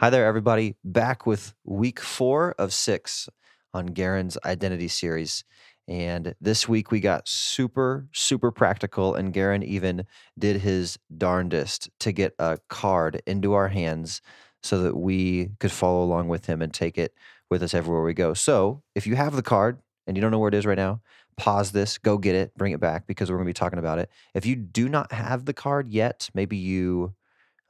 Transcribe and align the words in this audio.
Hi 0.00 0.10
there, 0.10 0.26
everybody. 0.26 0.74
Back 0.82 1.24
with 1.24 1.54
week 1.62 2.00
four 2.00 2.56
of 2.58 2.74
six 2.74 3.28
on 3.72 3.86
Garen's 3.86 4.36
identity 4.44 4.88
series. 4.88 5.44
And 5.86 6.34
this 6.40 6.68
week 6.68 6.90
we 6.90 6.98
got 6.98 7.28
super, 7.28 8.08
super 8.12 8.50
practical, 8.50 9.14
and 9.14 9.32
Garen 9.32 9.62
even 9.62 10.04
did 10.36 10.56
his 10.56 10.98
darndest 11.16 11.90
to 12.00 12.10
get 12.10 12.34
a 12.40 12.58
card 12.68 13.22
into 13.24 13.52
our 13.52 13.68
hands 13.68 14.20
so 14.64 14.82
that 14.82 14.96
we 14.96 15.50
could 15.60 15.70
follow 15.70 16.02
along 16.02 16.26
with 16.26 16.46
him 16.46 16.60
and 16.60 16.74
take 16.74 16.98
it 16.98 17.14
with 17.48 17.62
us 17.62 17.72
everywhere 17.72 18.02
we 18.02 18.14
go. 18.14 18.34
So 18.34 18.82
if 18.96 19.06
you 19.06 19.14
have 19.14 19.36
the 19.36 19.42
card 19.42 19.78
and 20.08 20.16
you 20.16 20.20
don't 20.20 20.32
know 20.32 20.40
where 20.40 20.48
it 20.48 20.54
is 20.54 20.66
right 20.66 20.76
now, 20.76 21.02
pause 21.36 21.70
this, 21.70 21.98
go 21.98 22.18
get 22.18 22.34
it, 22.34 22.52
bring 22.56 22.72
it 22.72 22.80
back 22.80 23.06
because 23.06 23.30
we're 23.30 23.36
going 23.36 23.46
to 23.46 23.50
be 23.50 23.54
talking 23.54 23.78
about 23.78 24.00
it. 24.00 24.10
If 24.34 24.44
you 24.44 24.56
do 24.56 24.88
not 24.88 25.12
have 25.12 25.44
the 25.44 25.54
card 25.54 25.88
yet, 25.88 26.30
maybe 26.34 26.56
you 26.56 27.14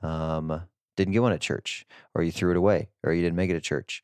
um, 0.01 0.63
didn't 0.97 1.13
get 1.13 1.23
one 1.23 1.33
at 1.33 1.41
church, 1.41 1.87
or 2.15 2.23
you 2.23 2.33
threw 2.33 2.51
it 2.51 2.57
away, 2.57 2.89
or 3.03 3.13
you 3.13 3.23
didn't 3.23 3.37
make 3.37 3.51
it 3.51 3.55
to 3.55 3.61
church. 3.61 4.03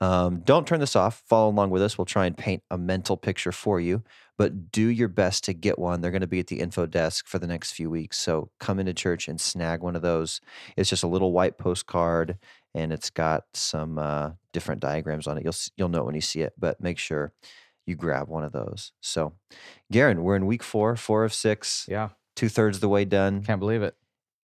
Um, 0.00 0.40
don't 0.40 0.66
turn 0.66 0.80
this 0.80 0.96
off. 0.96 1.22
Follow 1.26 1.50
along 1.50 1.70
with 1.70 1.82
us. 1.82 1.98
We'll 1.98 2.06
try 2.06 2.24
and 2.26 2.36
paint 2.36 2.62
a 2.70 2.78
mental 2.78 3.18
picture 3.18 3.52
for 3.52 3.78
you, 3.80 4.02
but 4.38 4.72
do 4.72 4.86
your 4.86 5.08
best 5.08 5.44
to 5.44 5.52
get 5.52 5.78
one. 5.78 6.00
They're 6.00 6.10
going 6.10 6.22
to 6.22 6.26
be 6.26 6.38
at 6.40 6.46
the 6.46 6.60
info 6.60 6.86
desk 6.86 7.26
for 7.26 7.38
the 7.38 7.46
next 7.46 7.72
few 7.72 7.90
weeks. 7.90 8.16
So 8.18 8.50
come 8.58 8.78
into 8.78 8.94
church 8.94 9.28
and 9.28 9.38
snag 9.38 9.82
one 9.82 9.96
of 9.96 10.00
those. 10.02 10.40
It's 10.76 10.88
just 10.88 11.02
a 11.02 11.06
little 11.06 11.32
white 11.32 11.58
postcard, 11.58 12.38
and 12.74 12.92
it's 12.94 13.10
got 13.10 13.44
some 13.52 13.98
uh, 13.98 14.30
different 14.54 14.80
diagrams 14.80 15.26
on 15.26 15.36
it. 15.36 15.44
You'll 15.44 15.54
you'll 15.76 15.88
know 15.90 16.04
when 16.04 16.14
you 16.14 16.22
see 16.22 16.40
it, 16.40 16.54
but 16.58 16.80
make 16.80 16.98
sure 16.98 17.32
you 17.86 17.94
grab 17.94 18.28
one 18.28 18.44
of 18.44 18.52
those. 18.52 18.92
So, 19.02 19.34
Garen, 19.92 20.22
we're 20.22 20.36
in 20.36 20.46
week 20.46 20.62
four, 20.62 20.96
four 20.96 21.24
of 21.24 21.34
six, 21.34 21.84
Yeah, 21.88 22.10
two 22.36 22.48
thirds 22.48 22.78
of 22.78 22.80
the 22.80 22.88
way 22.88 23.04
done, 23.04 23.42
can't 23.42 23.60
believe 23.60 23.82
it. 23.82 23.96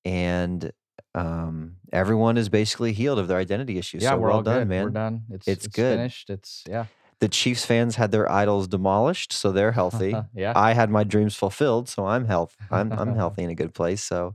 and 0.05 0.71
um, 1.17 1.77
everyone 1.93 2.37
is 2.37 2.49
basically 2.49 2.93
healed 2.93 3.19
of 3.19 3.27
their 3.27 3.39
identity 3.39 3.79
issues. 3.79 4.03
Yeah, 4.03 4.11
so 4.11 4.19
we're 4.19 4.29
well 4.29 4.37
all 4.37 4.43
done, 4.43 4.59
good. 4.61 4.69
man. 4.69 4.85
We're 4.85 4.91
done. 4.91 5.23
It's 5.31 5.49
It's 5.49 5.67
it's, 5.67 5.75
good. 5.75 5.97
finished. 5.99 6.31
It's 6.31 6.63
yeah, 6.69 6.87
The 7.21 7.29
Chiefs 7.29 7.65
fans 7.65 7.97
had 7.97 8.13
their 8.13 8.31
idols 8.31 8.69
demolished, 8.69 9.33
so 9.33 9.51
they're 9.51 9.73
healthy. 9.73 10.15
yeah. 10.35 10.53
I 10.55 10.75
had 10.75 10.91
my 10.91 11.05
dreams 11.05 11.35
fulfilled, 11.35 11.89
so 11.89 12.07
I'm 12.07 12.27
health. 12.27 12.55
I'm 12.71 12.93
I'm 12.93 13.15
healthy 13.23 13.43
in 13.45 13.51
a 13.51 13.55
good 13.55 13.75
place. 13.75 14.03
So 14.03 14.35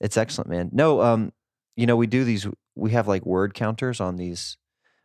it's 0.00 0.16
excellent, 0.16 0.50
man. 0.50 0.68
No, 0.72 1.00
um, 1.00 1.32
you 1.76 1.86
know, 1.86 1.96
we 1.96 2.06
do 2.06 2.24
these. 2.24 2.46
We 2.74 2.90
have 2.92 3.08
like 3.08 3.24
word 3.24 3.54
counters 3.54 4.00
on 4.00 4.16
these 4.16 4.58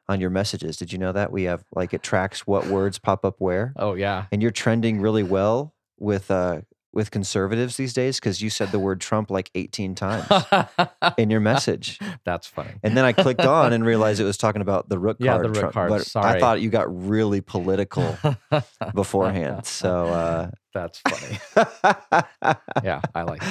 on 0.10 0.22
your 0.22 0.30
messages. 0.30 0.78
Did 0.78 0.92
you 0.92 0.98
know 0.98 1.12
that 1.14 1.32
we 1.32 1.44
have 1.44 1.64
like 1.74 1.94
it 1.94 2.04
tracks 2.04 2.46
what 2.46 2.68
words 2.68 3.00
pop 3.00 3.24
up 3.26 3.36
where, 3.40 3.74
oh 3.78 3.94
yeah. 3.94 4.26
and 4.32 4.42
you're 4.42 4.52
trending 4.52 5.02
really 5.02 5.24
well 5.24 5.74
with 6.00 6.30
uh 6.32 6.62
with 6.98 7.12
conservatives 7.12 7.78
these 7.78 7.94
days 7.94 8.20
because 8.20 8.42
you 8.42 8.50
said 8.50 8.72
the 8.74 8.80
word 8.80 9.00
Trump 9.00 9.30
like 9.32 9.50
18 9.56 9.96
times 9.96 10.28
in 11.18 11.30
your 11.30 11.40
message. 11.40 12.00
That's 12.26 12.48
funny. 12.48 12.72
And 12.84 12.98
then 12.98 13.06
I 13.06 13.14
clicked 13.14 13.46
on 13.46 13.72
and 13.72 13.86
realized 13.86 14.20
it 14.20 14.26
was 14.26 14.38
talking 14.38 14.62
about 14.62 14.90
the 14.90 15.00
rook 15.00 15.18
Yeah, 15.20 15.34
card. 15.36 15.46
the 15.46 15.50
rook 15.50 15.60
Trump, 15.60 15.74
card. 15.74 15.90
But 15.90 16.12
I 16.22 16.40
thought 16.40 16.60
you 16.60 16.70
got 16.70 16.88
really 17.08 17.40
political 17.40 18.20
beforehand. 18.94 19.66
So 19.66 20.10
uh, 20.12 20.52
That's 20.74 21.00
funny. 21.10 21.40
Yeah, 22.84 23.02
I 23.16 23.22
like 23.22 23.42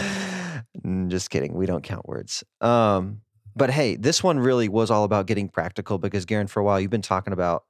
Mm, 0.84 1.08
Just 1.08 1.30
kidding. 1.30 1.54
We 1.54 1.66
don't 1.66 1.82
count 1.82 2.06
words. 2.06 2.44
Um, 2.60 3.22
but 3.54 3.70
hey, 3.70 3.96
this 3.96 4.22
one 4.22 4.38
really 4.38 4.68
was 4.68 4.90
all 4.90 5.04
about 5.04 5.26
getting 5.26 5.48
practical 5.48 5.98
because 5.98 6.24
Garen, 6.26 6.48
for 6.48 6.60
a 6.60 6.64
while, 6.64 6.80
you've 6.80 6.90
been 6.90 7.00
talking 7.00 7.32
about 7.32 7.64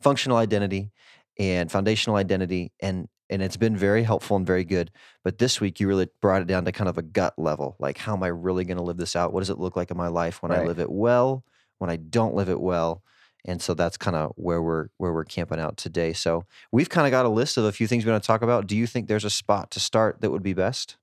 functional 0.00 0.36
identity 0.36 0.90
and 1.38 1.70
foundational 1.70 2.16
identity, 2.16 2.72
and 2.80 3.08
and 3.32 3.42
it's 3.42 3.56
been 3.56 3.76
very 3.76 4.02
helpful 4.02 4.36
and 4.36 4.46
very 4.46 4.64
good. 4.64 4.90
But 5.24 5.38
this 5.38 5.60
week, 5.60 5.80
you 5.80 5.88
really 5.88 6.08
brought 6.20 6.42
it 6.42 6.46
down 6.46 6.64
to 6.66 6.72
kind 6.72 6.88
of 6.88 6.98
a 6.98 7.02
gut 7.02 7.34
level, 7.38 7.76
like 7.78 7.98
how 7.98 8.14
am 8.14 8.22
I 8.22 8.28
really 8.28 8.64
going 8.64 8.76
to 8.76 8.82
live 8.82 8.98
this 8.98 9.16
out? 9.16 9.32
What 9.32 9.40
does 9.40 9.50
it 9.50 9.58
look 9.58 9.74
like 9.74 9.90
in 9.90 9.96
my 9.96 10.08
life 10.08 10.42
when 10.42 10.52
I 10.52 10.64
live 10.64 10.78
it 10.78 10.90
well? 10.90 11.44
When 11.78 11.90
I 11.90 11.96
don't 11.96 12.34
live 12.34 12.48
it 12.48 12.60
well? 12.60 13.02
And 13.44 13.60
so 13.60 13.74
that's 13.74 13.96
kind 13.96 14.14
of 14.14 14.32
where 14.36 14.62
we're 14.62 14.88
where 14.98 15.12
we're 15.12 15.24
camping 15.24 15.58
out 15.58 15.76
today. 15.76 16.12
So 16.12 16.44
we've 16.70 16.88
kind 16.88 17.06
of 17.06 17.10
got 17.10 17.26
a 17.26 17.30
list 17.30 17.56
of 17.56 17.64
a 17.64 17.72
few 17.72 17.88
things 17.88 18.04
we 18.04 18.12
want 18.12 18.22
to 18.22 18.26
talk 18.26 18.42
about. 18.42 18.68
Do 18.68 18.76
you 18.76 18.86
think 18.86 19.08
there's 19.08 19.24
a 19.24 19.30
spot 19.30 19.72
to 19.72 19.80
start 19.80 20.20
that 20.20 20.30
would 20.30 20.44
be 20.44 20.52
best? 20.52 20.96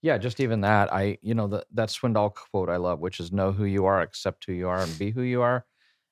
Yeah, 0.00 0.18
just 0.18 0.40
even 0.40 0.60
that. 0.60 0.92
I, 0.92 1.18
you 1.22 1.34
know, 1.34 1.46
the, 1.46 1.64
that 1.74 1.88
Swindoll 1.88 2.34
quote 2.34 2.68
I 2.68 2.76
love, 2.76 3.00
which 3.00 3.18
is 3.18 3.32
know 3.32 3.52
who 3.52 3.64
you 3.64 3.86
are, 3.86 4.00
accept 4.00 4.44
who 4.44 4.52
you 4.52 4.68
are, 4.68 4.80
and 4.80 4.98
be 4.98 5.10
who 5.10 5.22
you 5.22 5.42
are. 5.42 5.64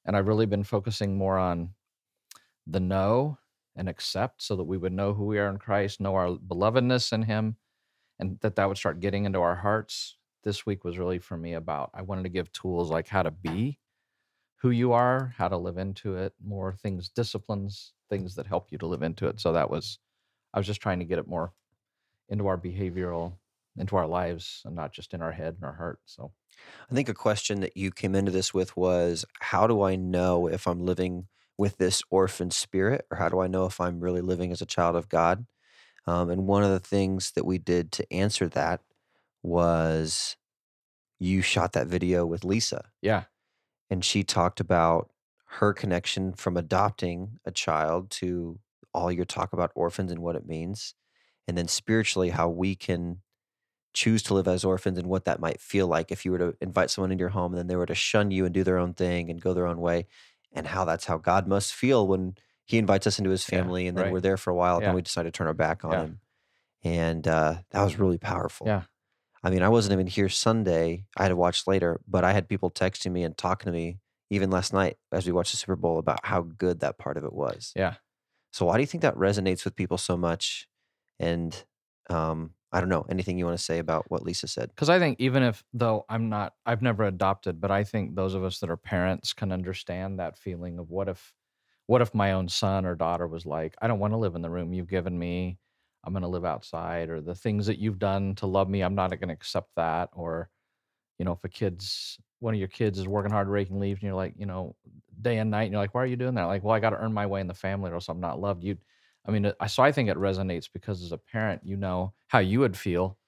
And 0.04 0.16
I've 0.16 0.28
really 0.28 0.46
been 0.46 0.64
focusing 0.64 1.18
more 1.18 1.38
on 1.38 1.74
the 2.66 2.80
know 2.80 3.38
and 3.76 3.88
accept 3.88 4.42
so 4.42 4.56
that 4.56 4.64
we 4.64 4.76
would 4.76 4.92
know 4.92 5.14
who 5.14 5.24
we 5.24 5.38
are 5.38 5.48
in 5.48 5.58
Christ, 5.58 6.00
know 6.00 6.14
our 6.14 6.36
belovedness 6.36 7.12
in 7.12 7.22
Him, 7.22 7.56
and 8.18 8.38
that 8.40 8.56
that 8.56 8.68
would 8.68 8.78
start 8.78 9.00
getting 9.00 9.24
into 9.24 9.40
our 9.40 9.56
hearts. 9.56 10.16
This 10.42 10.64
week 10.64 10.84
was 10.84 10.98
really 10.98 11.18
for 11.18 11.36
me 11.36 11.54
about 11.54 11.90
I 11.94 12.02
wanted 12.02 12.24
to 12.24 12.30
give 12.30 12.52
tools 12.52 12.90
like 12.90 13.08
how 13.08 13.22
to 13.22 13.30
be 13.30 13.78
who 14.56 14.70
you 14.70 14.92
are, 14.92 15.34
how 15.38 15.48
to 15.48 15.56
live 15.56 15.78
into 15.78 16.16
it, 16.16 16.34
more 16.44 16.74
things, 16.74 17.08
disciplines, 17.08 17.94
things 18.10 18.34
that 18.34 18.46
help 18.46 18.68
you 18.70 18.78
to 18.78 18.86
live 18.86 19.02
into 19.02 19.26
it. 19.26 19.40
So 19.40 19.52
that 19.54 19.70
was, 19.70 19.98
I 20.52 20.58
was 20.58 20.66
just 20.66 20.82
trying 20.82 20.98
to 20.98 21.06
get 21.06 21.18
it 21.18 21.26
more 21.26 21.52
into 22.28 22.46
our 22.46 22.58
behavioral 22.58 23.34
into 23.78 23.96
our 23.96 24.06
lives 24.06 24.62
and 24.64 24.74
not 24.74 24.92
just 24.92 25.14
in 25.14 25.22
our 25.22 25.32
head 25.32 25.54
and 25.54 25.64
our 25.64 25.74
heart. 25.74 26.00
So 26.04 26.32
I 26.90 26.94
think 26.94 27.08
a 27.08 27.14
question 27.14 27.60
that 27.60 27.76
you 27.76 27.90
came 27.90 28.14
into 28.14 28.30
this 28.30 28.52
with 28.52 28.76
was 28.76 29.24
how 29.40 29.66
do 29.66 29.82
I 29.82 29.96
know 29.96 30.46
if 30.46 30.66
I'm 30.66 30.84
living 30.84 31.26
with 31.60 31.76
this 31.76 32.02
orphan 32.08 32.50
spirit 32.50 33.04
or 33.10 33.18
how 33.18 33.28
do 33.28 33.38
I 33.40 33.46
know 33.46 33.66
if 33.66 33.82
I'm 33.82 34.00
really 34.00 34.22
living 34.22 34.50
as 34.50 34.62
a 34.62 34.66
child 34.66 34.96
of 34.96 35.10
God? 35.10 35.44
Um, 36.06 36.30
and 36.30 36.46
one 36.46 36.64
of 36.64 36.70
the 36.70 36.80
things 36.80 37.32
that 37.32 37.44
we 37.44 37.58
did 37.58 37.92
to 37.92 38.10
answer 38.10 38.48
that 38.48 38.80
was 39.42 40.36
you 41.18 41.42
shot 41.42 41.74
that 41.74 41.86
video 41.86 42.24
with 42.24 42.44
Lisa. 42.44 42.86
Yeah, 43.02 43.24
and 43.90 44.02
she 44.02 44.24
talked 44.24 44.58
about 44.58 45.10
her 45.44 45.74
connection 45.74 46.32
from 46.32 46.56
adopting 46.56 47.38
a 47.44 47.50
child 47.50 48.10
to 48.12 48.58
all 48.94 49.12
your 49.12 49.26
talk 49.26 49.52
about 49.52 49.70
orphans 49.74 50.10
and 50.10 50.22
what 50.22 50.36
it 50.36 50.46
means 50.46 50.94
and 51.46 51.58
then 51.58 51.68
spiritually 51.68 52.30
how 52.30 52.48
we 52.48 52.74
can 52.74 53.18
choose 53.92 54.22
to 54.22 54.34
live 54.34 54.46
as 54.48 54.64
orphans 54.64 54.98
and 54.98 55.08
what 55.08 55.24
that 55.24 55.40
might 55.40 55.60
feel 55.60 55.86
like 55.86 56.12
if 56.12 56.24
you 56.24 56.30
were 56.30 56.38
to 56.38 56.54
invite 56.60 56.90
someone 56.90 57.10
into 57.10 57.22
your 57.22 57.28
home 57.28 57.52
and 57.52 57.58
then 57.58 57.66
they 57.66 57.76
were 57.76 57.86
to 57.86 57.94
shun 57.94 58.30
you 58.30 58.44
and 58.44 58.54
do 58.54 58.62
their 58.62 58.78
own 58.78 58.94
thing 58.94 59.28
and 59.28 59.40
go 59.40 59.52
their 59.52 59.66
own 59.66 59.80
way 59.80 60.06
and 60.52 60.66
how 60.66 60.84
that's 60.84 61.06
how 61.06 61.16
god 61.18 61.46
must 61.46 61.72
feel 61.74 62.06
when 62.06 62.34
he 62.64 62.78
invites 62.78 63.06
us 63.06 63.18
into 63.18 63.30
his 63.30 63.48
Yeah, 63.48 63.58
family 63.58 63.86
and 63.86 63.96
then 63.96 64.04
right. 64.04 64.12
we're 64.12 64.20
there 64.20 64.36
for 64.36 64.50
a 64.50 64.54
while 64.54 64.76
and 64.76 64.82
Yeah. 64.82 64.88
then 64.88 64.94
we 64.96 65.02
decide 65.02 65.24
to 65.24 65.30
turn 65.30 65.46
our 65.46 65.54
back 65.54 65.84
on 65.84 65.92
Yeah. 65.92 66.02
him 66.02 66.20
and 66.82 67.28
uh, 67.28 67.56
that 67.70 67.82
was 67.82 67.98
really 67.98 68.18
powerful 68.18 68.66
Yeah. 68.66 68.82
i 69.42 69.50
mean 69.50 69.62
i 69.62 69.68
wasn't 69.68 69.92
even 69.92 70.06
here 70.06 70.28
sunday 70.28 71.04
i 71.16 71.22
had 71.24 71.28
to 71.28 71.36
watch 71.36 71.66
later 71.66 72.00
but 72.08 72.24
i 72.24 72.32
had 72.32 72.48
people 72.48 72.70
texting 72.70 73.12
me 73.12 73.22
and 73.24 73.36
talking 73.36 73.66
to 73.66 73.72
me 73.72 73.98
even 74.30 74.50
last 74.50 74.72
night 74.72 74.96
as 75.12 75.26
we 75.26 75.32
watched 75.32 75.50
the 75.52 75.56
super 75.58 75.76
bowl 75.76 75.98
about 75.98 76.24
how 76.24 76.42
good 76.42 76.80
that 76.80 76.98
part 76.98 77.16
of 77.16 77.24
it 77.24 77.32
was 77.32 77.72
yeah. 77.76 77.94
so 78.52 78.66
why 78.66 78.76
do 78.76 78.80
you 78.82 78.86
think 78.86 79.02
that 79.02 79.14
resonates 79.16 79.64
with 79.64 79.76
people 79.76 79.98
so 79.98 80.16
much? 80.16 80.66
And 81.18 81.64
um, 82.08 82.54
I 82.72 82.80
don't 82.80 82.88
know 82.88 83.06
anything 83.08 83.36
you 83.36 83.46
want 83.46 83.58
to 83.58 83.64
say 83.64 83.78
about 83.78 84.10
what 84.10 84.22
Lisa 84.22 84.46
said. 84.46 84.68
Because 84.68 84.88
I 84.88 84.98
think 84.98 85.18
even 85.20 85.42
if 85.42 85.64
though 85.72 86.04
I'm 86.08 86.28
not, 86.28 86.54
I've 86.64 86.82
never 86.82 87.04
adopted, 87.04 87.60
but 87.60 87.70
I 87.70 87.82
think 87.84 88.14
those 88.14 88.34
of 88.34 88.44
us 88.44 88.60
that 88.60 88.70
are 88.70 88.76
parents 88.76 89.32
can 89.32 89.50
understand 89.50 90.18
that 90.20 90.38
feeling 90.38 90.78
of 90.78 90.90
what 90.90 91.08
if, 91.08 91.32
what 91.86 92.00
if 92.00 92.14
my 92.14 92.32
own 92.32 92.48
son 92.48 92.86
or 92.86 92.94
daughter 92.94 93.26
was 93.26 93.44
like, 93.44 93.74
I 93.82 93.88
don't 93.88 93.98
want 93.98 94.12
to 94.12 94.18
live 94.18 94.36
in 94.36 94.42
the 94.42 94.50
room 94.50 94.72
you've 94.72 94.88
given 94.88 95.18
me. 95.18 95.58
I'm 96.04 96.14
going 96.14 96.22
to 96.22 96.28
live 96.28 96.46
outside, 96.46 97.10
or 97.10 97.20
the 97.20 97.34
things 97.34 97.66
that 97.66 97.78
you've 97.78 97.98
done 97.98 98.34
to 98.36 98.46
love 98.46 98.70
me, 98.70 98.80
I'm 98.80 98.94
not 98.94 99.10
going 99.10 99.28
to 99.28 99.34
accept 99.34 99.68
that. 99.76 100.08
Or, 100.14 100.48
you 101.18 101.26
know, 101.26 101.32
if 101.32 101.44
a 101.44 101.48
kid's 101.48 102.18
one 102.38 102.54
of 102.54 102.58
your 102.58 102.68
kids 102.68 102.98
is 102.98 103.06
working 103.06 103.32
hard 103.32 103.48
raking 103.48 103.80
leaves, 103.80 104.00
and 104.00 104.06
you're 104.06 104.16
like, 104.16 104.32
you 104.38 104.46
know, 104.46 104.74
day 105.20 105.36
and 105.36 105.50
night, 105.50 105.64
and 105.64 105.72
you're 105.72 105.80
like, 105.82 105.94
why 105.94 106.02
are 106.02 106.06
you 106.06 106.16
doing 106.16 106.36
that? 106.36 106.44
Like, 106.44 106.64
well, 106.64 106.74
I 106.74 106.80
got 106.80 106.90
to 106.90 106.96
earn 106.96 107.12
my 107.12 107.26
way 107.26 107.42
in 107.42 107.48
the 107.48 107.52
family, 107.52 107.90
or 107.90 107.94
else 107.94 108.08
I'm 108.08 108.20
not 108.20 108.40
loved. 108.40 108.64
You, 108.64 108.78
I 109.26 109.30
mean, 109.30 109.46
uh, 109.46 109.52
I 109.60 109.66
so 109.66 109.82
I 109.82 109.92
think 109.92 110.08
it 110.08 110.16
resonates 110.16 110.68
because 110.72 111.02
as 111.02 111.12
a 111.12 111.18
parent, 111.18 111.62
you 111.64 111.76
know 111.76 112.14
how 112.28 112.38
you 112.38 112.60
would 112.60 112.76
feel 112.76 113.18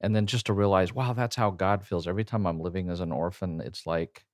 and 0.00 0.14
then 0.14 0.26
just 0.26 0.46
to 0.46 0.52
realize 0.52 0.92
wow 0.92 1.12
that's 1.12 1.36
how 1.36 1.50
god 1.50 1.84
feels 1.86 2.06
every 2.08 2.24
time 2.24 2.46
i'm 2.46 2.60
living 2.60 2.90
as 2.90 3.00
an 3.00 3.12
orphan 3.12 3.60
it's 3.60 3.86
like 3.86 4.26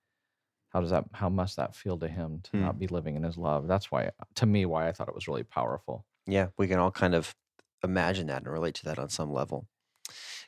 how 0.71 0.81
does 0.81 0.91
that 0.91 1.05
how 1.13 1.29
must 1.29 1.57
that 1.57 1.75
feel 1.75 1.99
to 1.99 2.09
him 2.09 2.41
to 2.43 2.57
Hmm. 2.57 2.63
not 2.63 2.79
be 2.79 2.87
living 2.87 3.17
in 3.17 3.23
his 3.23 3.37
love 3.37 3.67
that's 3.67 3.91
why 3.91 4.07
uh, 4.07 4.11
to 4.37 4.47
me 4.47 4.65
why 4.67 4.89
i 4.89 4.93
thought 4.93 5.09
it 5.09 5.15
was 5.15 5.29
really 5.29 5.43
powerful 5.45 6.07
Yeah, 6.27 6.49
we 6.59 6.69
can 6.69 6.79
all 6.79 6.91
kind 6.91 7.15
of 7.15 7.35
imagine 7.83 8.27
that 8.29 8.43
and 8.43 8.53
relate 8.53 8.75
to 8.77 8.85
that 8.85 8.99
on 8.99 9.09
some 9.09 9.33
level. 9.33 9.67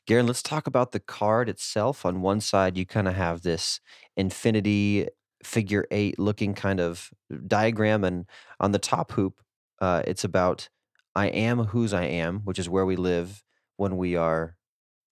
Garen, 0.06 0.26
let's 0.26 0.42
talk 0.42 0.66
about 0.66 0.92
the 0.92 1.00
card 1.00 1.48
itself. 1.48 2.04
On 2.04 2.20
one 2.22 2.40
side, 2.40 2.76
you 2.76 2.86
kind 2.86 3.08
of 3.08 3.14
have 3.14 3.42
this 3.42 3.80
infinity 4.16 5.08
figure 5.42 5.86
eight 5.90 6.18
looking 6.18 6.54
kind 6.54 6.80
of 6.80 7.10
uh, 7.32 7.38
diagram, 7.46 8.04
and 8.04 8.26
on 8.60 8.72
the 8.72 8.78
top 8.78 9.12
hoop, 9.12 9.40
uh, 9.82 10.02
it's 10.06 10.24
about 10.24 10.70
I 11.16 11.28
am 11.28 11.60
whose 11.66 11.94
I 11.94 12.04
am, 12.06 12.40
which 12.40 12.60
is 12.60 12.70
where 12.70 12.86
we 12.86 12.96
live 12.96 13.44
when 13.78 13.98
we 13.98 14.16
are 14.16 14.56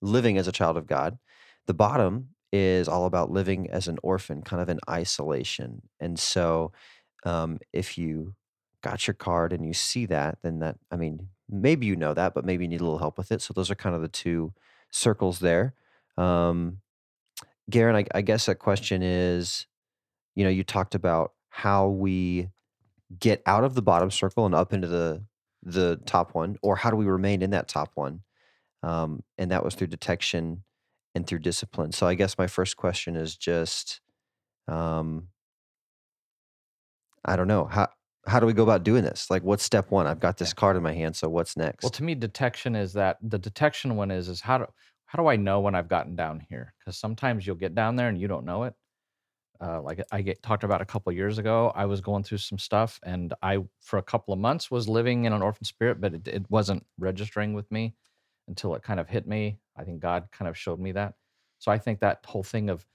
living 0.03 0.39
as 0.39 0.49
a 0.49 0.53
child 0.53 0.77
of 0.77 0.87
God. 0.87 1.19
The 1.67 1.75
bottom 1.75 2.31
is 2.53 2.89
all 2.89 3.07
about 3.07 3.31
living 3.33 3.71
as 3.71 3.89
an 3.89 3.99
orphan, 4.03 4.43
kind 4.43 4.63
of 4.63 4.69
in 4.71 4.81
isolation. 4.91 5.83
And 6.01 6.19
so, 6.19 6.73
um, 7.25 7.59
if 7.73 7.99
you 7.99 8.35
got 8.83 9.07
your 9.07 9.15
card 9.15 9.53
and 9.53 9.67
you 9.67 9.75
see 9.75 10.07
that, 10.07 10.39
then 10.43 10.61
that, 10.61 10.77
I 10.91 10.97
mean, 10.97 11.29
maybe 11.51 11.87
you 11.87 11.97
know 11.97 12.15
that, 12.15 12.35
but 12.35 12.45
maybe 12.47 12.65
you 12.65 12.69
need 12.69 12.81
a 12.81 12.85
little 12.85 12.99
help 12.99 13.19
with 13.19 13.33
it. 13.33 13.43
So, 13.43 13.55
those 13.55 13.71
are 13.71 13.77
kind 13.77 13.97
of 13.97 14.03
the 14.03 14.09
two 14.09 14.55
circles 14.93 15.41
there. 15.41 15.75
Um, 16.19 16.79
Garen, 17.71 17.97
I, 17.97 18.05
I 18.15 18.23
guess 18.23 18.49
a 18.49 18.55
question 18.55 19.03
is, 19.03 19.67
you 20.37 20.45
know, 20.45 20.51
you 20.51 20.65
talked 20.65 20.95
about 20.95 21.33
how 21.51 21.89
we 21.89 22.49
get 23.19 23.43
out 23.47 23.65
of 23.65 23.75
the 23.75 23.83
bottom 23.83 24.11
circle 24.11 24.47
and 24.47 24.55
up 24.55 24.73
into 24.73 24.89
the 24.89 25.25
the 25.63 26.01
top 26.07 26.35
one, 26.35 26.57
or 26.63 26.77
how 26.77 26.91
do 26.91 26.97
we 26.97 27.05
remain 27.05 27.43
in 27.43 27.51
that 27.51 27.69
top 27.69 27.91
one? 27.95 28.23
Um, 28.83 29.23
and 29.37 29.51
that 29.51 29.65
was 29.65 29.75
through 29.75 29.89
detection 29.89 30.65
and 31.15 31.27
through 31.27 31.41
discipline. 31.41 31.93
So 31.93 32.07
I 32.07 32.15
guess 32.15 32.39
my 32.39 32.47
first 32.47 32.77
question 32.77 33.15
is 33.15 33.37
just, 33.37 34.01
um, 34.69 35.29
I 37.25 37.37
don't 37.37 37.49
know 37.49 37.67
how 37.67 37.89
how 38.27 38.39
do 38.39 38.47
we 38.47 38.53
go 38.53 38.63
about 38.63 38.85
doing 38.85 39.03
this? 39.03 39.31
Like, 39.31 39.43
what's 39.43 39.63
step 39.63 39.91
one? 39.91 40.07
I've 40.07 40.21
got 40.21 40.37
this 40.39 40.53
card 40.53 40.77
in 40.77 40.83
my 40.83 40.93
hand, 40.93 41.17
so 41.17 41.29
what's 41.29 41.57
next? 41.57 41.83
Well, 41.83 41.91
to 41.91 42.03
me, 42.03 42.15
detection 42.15 42.77
is 42.77 42.93
that 42.95 43.19
the 43.23 43.39
detection 43.39 43.97
one 43.97 44.11
is 44.11 44.29
is 44.29 44.41
how 44.41 44.59
do 44.59 44.67
how 45.07 45.21
do 45.21 45.29
I 45.29 45.37
know 45.37 45.61
when 45.61 45.75
I've 45.75 45.89
gotten 45.89 46.15
down 46.15 46.41
here? 46.49 46.73
Because 46.79 46.97
sometimes 46.97 47.47
you'll 47.47 47.57
get 47.57 47.75
down 47.75 47.97
there 47.97 48.09
and 48.09 48.19
you 48.19 48.29
don't 48.29 48.45
know 48.45 48.65
it. 48.65 48.75
Uh, 49.63 49.83
like 49.83 50.03
I 50.11 50.23
get 50.23 50.43
talked 50.43 50.65
about 50.65 50.81
a 50.81 50.87
couple 50.87 51.13
years 51.13 51.37
ago, 51.39 51.71
I 51.75 51.85
was 51.85 52.01
going 52.01 52.23
through 52.23 52.39
some 52.39 52.59
stuff, 52.59 52.99
and 53.03 53.35
I 53.43 53.59
for 53.81 53.99
a 53.99 54.03
couple 54.03 54.33
of 54.33 54.41
months 54.41 54.71
was 54.71 54.89
living 54.89 55.27
in 55.27 55.33
an 55.35 55.43
orphan 55.43 55.65
spirit, 55.65 56.01
but 56.01 56.15
it, 56.15 56.29
it 56.29 56.51
wasn't 56.51 56.87
registering 56.99 57.53
with 57.53 57.71
me 57.71 57.95
until 58.49 58.75
it 58.75 58.83
kind 58.83 58.99
of 58.99 59.09
hit 59.09 59.27
me. 59.27 59.59
I 59.77 59.85
think 59.85 60.01
God 60.01 60.29
kind 60.33 60.49
of 60.49 60.57
showed 60.57 60.81
me 60.81 60.93
that. 60.93 61.15
So 61.59 61.71
I 61.71 61.79
think 61.79 62.01
that 62.01 62.21
whole 62.25 62.43
thing 62.43 62.71
of 62.71 62.87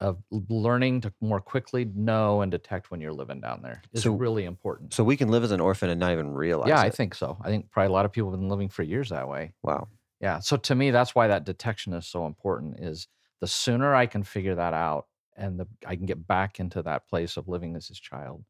of 0.00 0.20
learning 0.30 1.00
to 1.00 1.12
more 1.20 1.40
quickly 1.40 1.84
know 1.94 2.40
and 2.42 2.50
detect 2.50 2.90
when 2.90 3.00
you're 3.00 3.12
living 3.12 3.40
down 3.40 3.62
there 3.62 3.80
is 3.92 4.02
So 4.02 4.12
really 4.12 4.44
important. 4.44 4.92
so 4.92 5.04
we 5.04 5.16
can 5.16 5.28
live 5.28 5.44
as 5.44 5.52
an 5.52 5.60
orphan 5.60 5.90
and 5.90 6.00
not 6.00 6.10
even 6.12 6.32
realize. 6.32 6.68
Yeah, 6.68 6.74
realize 6.74 6.92
I 6.92 6.96
think 6.96 7.14
so. 7.14 7.38
I 7.40 7.48
think 7.48 7.70
probably 7.70 7.88
a 7.88 7.92
lot 7.92 8.04
of 8.04 8.10
people 8.12 8.30
have 8.32 8.40
been 8.40 8.48
living 8.48 8.68
for 8.68 8.82
years 8.82 9.10
that 9.10 9.28
way. 9.28 9.52
Wow. 9.62 9.88
Yeah. 10.20 10.40
So 10.40 10.56
to 10.56 10.74
me, 10.74 10.90
that's 10.90 11.14
why 11.14 11.28
that 11.28 11.44
detection 11.44 11.92
is 11.94 12.06
so 12.06 12.26
important. 12.26 12.80
Is 12.80 13.06
the 13.40 13.46
sooner 13.46 13.94
I 13.94 14.06
can 14.06 14.24
figure 14.24 14.56
that 14.56 14.74
out 14.74 15.06
and 15.36 15.58
the 15.60 15.68
I 15.86 15.96
can 15.96 16.06
get 16.06 16.26
back 16.26 16.60
into 16.60 16.82
that 16.82 17.08
place 17.08 17.36
of 17.36 17.48
living 17.48 17.76
as 17.76 17.88
his 17.88 18.00
child, 18.00 18.44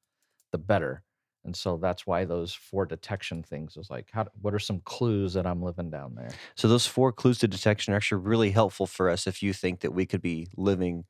the 0.52 0.58
better. 0.58 1.04
And 1.44 1.56
so 1.56 1.76
that's 1.78 2.06
why 2.06 2.24
those 2.26 2.54
four 2.54 2.86
detection 2.86 3.42
things 3.42 3.76
is 3.76 3.90
like, 3.90 4.10
how? 4.12 4.28
What 4.40 4.54
are 4.54 4.58
some 4.60 4.80
clues 4.80 5.34
that 5.34 5.46
I'm 5.46 5.62
living 5.62 5.90
down 5.90 6.14
there? 6.16 6.40
So 6.56 6.68
those 6.68 6.86
four 6.86 7.12
clues 7.12 7.38
to 7.38 7.48
detection 7.48 7.92
are 7.92 7.96
actually 7.96 8.22
really 8.22 8.50
helpful 8.50 8.86
for 8.86 9.08
us 9.08 9.26
if 9.26 9.42
you 9.42 9.52
think 9.52 9.80
that 9.80 9.92
we 9.92 10.06
could 10.06 10.22
be 10.22 10.48
living 10.56 11.04